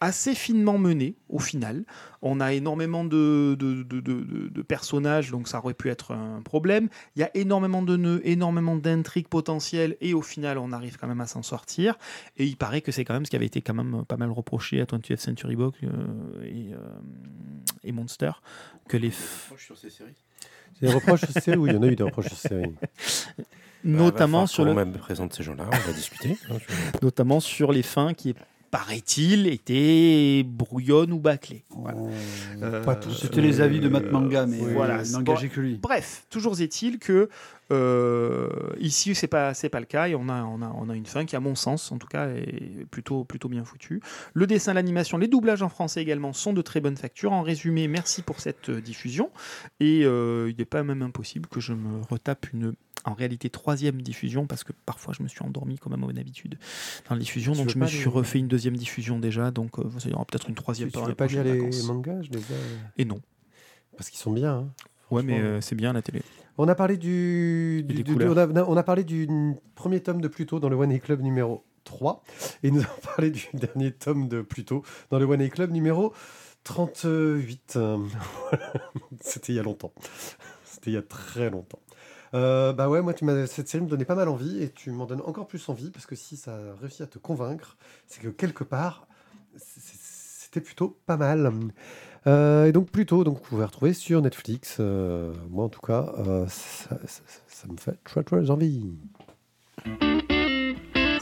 [0.00, 1.84] assez finement menée au final.
[2.22, 6.12] On a énormément de, de, de- de- de- de personnages, donc ça aurait pu être
[6.12, 6.88] un problème.
[7.16, 11.08] Il y a énormément de nœuds, énormément d'intrigues potentielles, et au final, on arrive quand
[11.08, 11.96] même à s'en sortir.
[12.36, 14.30] Et il paraît que c'est quand même ce qui avait été quand même pas mal
[14.30, 15.88] reproché à 20th Century Box euh,
[16.44, 16.78] et, euh,
[17.84, 18.30] et Monster,
[18.88, 20.14] que les f- sur ces séries.
[20.80, 22.72] Des reproches sur série Oui, il y en a eu des reproches sur série.
[23.84, 26.36] notamment sur le même présente ces gens-là, on va discuter.
[27.02, 28.34] notamment sur les fins qui
[28.70, 31.64] paraît-il étaient brouillonnes ou bâclées.
[31.70, 31.98] Voilà.
[32.62, 33.12] Euh, Pas tous.
[33.14, 34.72] C'était les avis de Matt Manga, mais oui.
[34.72, 35.78] voilà, n'engagez que lui.
[35.80, 37.28] Bref, toujours est-il que
[37.70, 38.48] euh,
[38.78, 41.04] ici c'est pas c'est pas le cas et on a on a on a une
[41.04, 44.00] fin qui à mon sens en tout cas est plutôt plutôt bien foutue.
[44.32, 47.32] Le dessin, l'animation, les doublages en français également sont de très bonne facture.
[47.32, 49.30] En résumé, merci pour cette euh, diffusion
[49.80, 52.72] et euh, il n'est pas même impossible que je me retape une
[53.08, 56.58] en réalité troisième diffusion parce que parfois je me suis endormi comme à mon habitude
[57.08, 59.78] dans la diffusion Tu donc je me suis les- refait une deuxième diffusion déjà donc
[59.78, 61.84] euh, il y aura peut-être une troisième Tu pendant veux pas lire les vacances.
[61.84, 62.42] mangas je les ai-
[62.98, 63.20] et non
[63.96, 64.52] Parce qu'ils sont bien.
[64.54, 64.68] hein.
[65.10, 66.22] ouais mais euh, c'est bien la télé
[66.58, 69.28] On a parlé du, on, a, on a parlé du
[69.74, 72.22] premier tome de Pluto dans le One A Club numéro 3
[72.62, 76.12] et nous avons parlé du dernier tome de Pluto dans le One A Club numéro
[76.64, 77.74] 38.
[77.76, 77.98] Euh.
[79.20, 79.92] C'était il y a longtemps.
[80.64, 81.78] C'était il y a très longtemps.
[82.34, 83.14] Euh, bah ouais, moi
[83.46, 86.06] cette série me donnait pas mal envie et tu m'en donnes encore plus envie parce
[86.06, 87.76] que si ça a réussi à te convaincre,
[88.06, 89.06] c'est que quelque part
[89.56, 91.52] c'était plutôt pas mal.
[92.26, 94.76] Euh, et donc plutôt, donc vous pouvez retrouver sur Netflix.
[94.80, 96.12] euh, moi en tout cas,
[96.48, 98.84] ça, ça- ça me fait très très envie.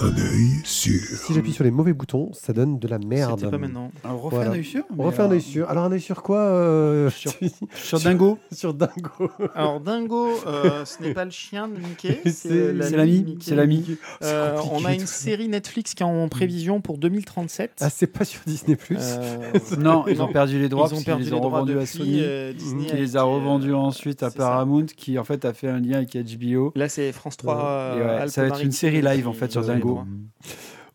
[0.07, 1.01] Un œil sûr.
[1.01, 3.39] Si j'appuie sur les mauvais boutons, ça donne de la merde.
[3.41, 4.51] c'était pas maintenant Alors, refais Voilà.
[4.51, 4.85] un œil sûr.
[4.97, 5.69] On refait un euh, œil sur.
[5.69, 7.33] Alors un œil sur quoi euh, Sur-
[7.75, 8.39] Sur Dingo.
[8.53, 9.31] Sur Dingo.
[9.55, 13.37] Alors Dingo, euh, ce n'est pas le chien de Mickey, C'est- l'ami.
[13.41, 13.97] C'est l'ami.
[14.23, 17.73] Euh, C'est on a une série Netflix qui est en prévision pour 2037.
[17.81, 18.99] Ah, c'est pas sur Disney Plus.
[19.01, 21.79] Euh, Non, ils ont perdu les droits ils ont parce qu'ils perdu les droits revendus
[21.79, 24.45] à Sony, euh, Disney qui les a euh, revendus ensuite à c'est ça.
[24.45, 26.73] Paramount, qui en fait a fait un lien avec HBO.
[26.77, 27.55] Là, c'est France 3.
[27.57, 29.96] Et euh, ouais, Alpes ça va être une série live en fait sur Dingo.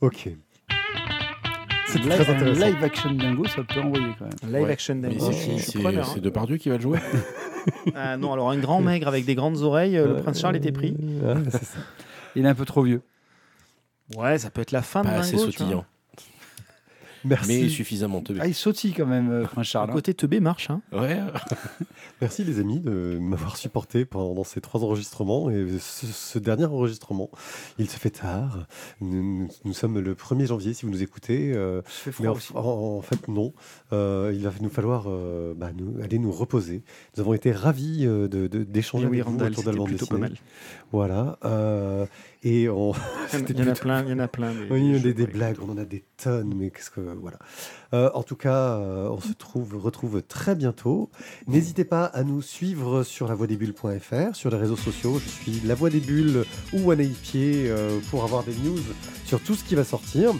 [0.02, 0.30] Ok.
[1.88, 2.66] C'est Live, très un intéressant.
[2.68, 4.54] live action Dingo, ça peut envoyer quand même.
[4.54, 4.72] Live Ouais.
[4.72, 5.32] action Mais Dingo.
[5.32, 6.04] c'est C'est hein.
[6.06, 6.99] c'est Depardieu qui va le jouer
[7.95, 10.72] Ah non, alors un grand maigre avec des grandes oreilles, euh, le prince Charles était
[10.72, 10.95] pris.
[11.22, 11.80] Ouais, c'est ça.
[12.36, 13.02] Il est un peu trop vieux.
[14.16, 15.43] Ouais, ça peut être la fin Pas de Dingo.
[15.43, 15.52] vois.
[15.52, 15.86] sautillant,
[17.26, 17.63] Merci.
[17.63, 18.39] mais suffisamment teubé.
[18.41, 19.89] Ah, il sautille quand même, euh, Prince Le Charles.
[19.89, 19.93] hein.
[19.93, 20.69] côté teubé marche.
[20.69, 20.82] Hein.
[20.91, 21.19] Ouais,
[22.22, 25.49] Merci les amis de m'avoir supporté pendant ces trois enregistrements.
[25.49, 27.30] Et ce, ce dernier enregistrement,
[27.80, 28.65] il se fait tard.
[29.01, 31.51] Nous, nous- nous sommes le 1er janvier si vous nous écoutez.
[31.53, 32.51] euh, Je fais mais en, aussi.
[32.55, 32.59] en-
[32.97, 33.53] en fait, non.
[33.93, 36.84] Euh, il va nous falloir euh, bah, nous, aller nous reposer.
[37.15, 40.34] Nous avons été ravis euh, de- de- d'échanger Et oui, avec vous Randall, autour mal.
[40.91, 41.38] Voilà.
[42.44, 42.94] Et on...
[43.34, 44.28] Il y en a- C'était il y en a plutôt- plein, il y en a
[44.28, 44.52] plein.
[44.54, 47.38] des- Oui, des des, blagues, on en a des tonnes, mais qu'est-ce que voilà.
[47.94, 51.10] Euh, en tout cas, euh, on se trouve, retrouve très bientôt.
[51.48, 55.20] N'hésitez pas à nous suivre sur lavoidesbulles.fr, sur les réseaux sociaux.
[55.24, 58.80] Je suis La Voix des Bulles ou Pied euh, pour avoir des news
[59.26, 60.34] sur tout ce qui va sortir.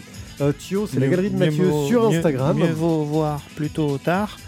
[0.58, 2.58] Thio, c'est la Mieux- galerie de mieux Mathieu vaut- sur mieux- Instagram.
[2.58, 4.38] Mieux vaut voir plus tôt tard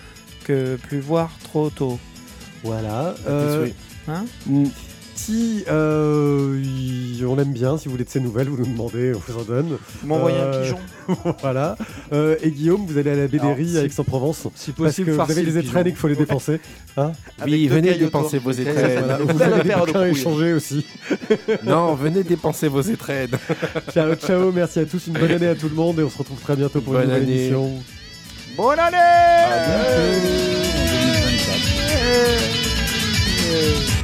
[0.44, 1.98] que plus voir trop tôt.
[2.64, 3.14] Voilà.
[4.08, 4.24] Hein.
[5.16, 9.12] Si euh, y- on l'aime bien, si vous voulez de ses nouvelles, vous nous demandez,
[9.14, 9.76] on vous en donne.
[10.02, 10.78] Vous m'envoyez Euh, un pigeon
[11.40, 11.76] voilà.
[12.12, 14.48] Euh, et Guillaume, vous allez à la Alors, Bédérie si- à Aix-en-Provence.
[14.54, 16.60] Si Parce possible, que vous avez des étrennes et qu'il faut les dépenser.
[16.96, 17.12] Hein
[17.46, 18.98] Oui, venez dépenser vos étrennes.
[19.04, 19.18] Voilà.
[19.18, 20.84] Vous avez des échanger aussi.
[21.64, 23.30] non, venez dépenser vos étrennes.
[23.92, 26.18] ciao, ciao, merci à tous, une bonne année à tout le monde et on se
[26.18, 27.40] retrouve très bientôt pour une Bonne nouvelle année.
[27.42, 27.70] émission.
[28.56, 31.60] Bonne année À bientôt en 2024.
[33.56, 34.03] Euh,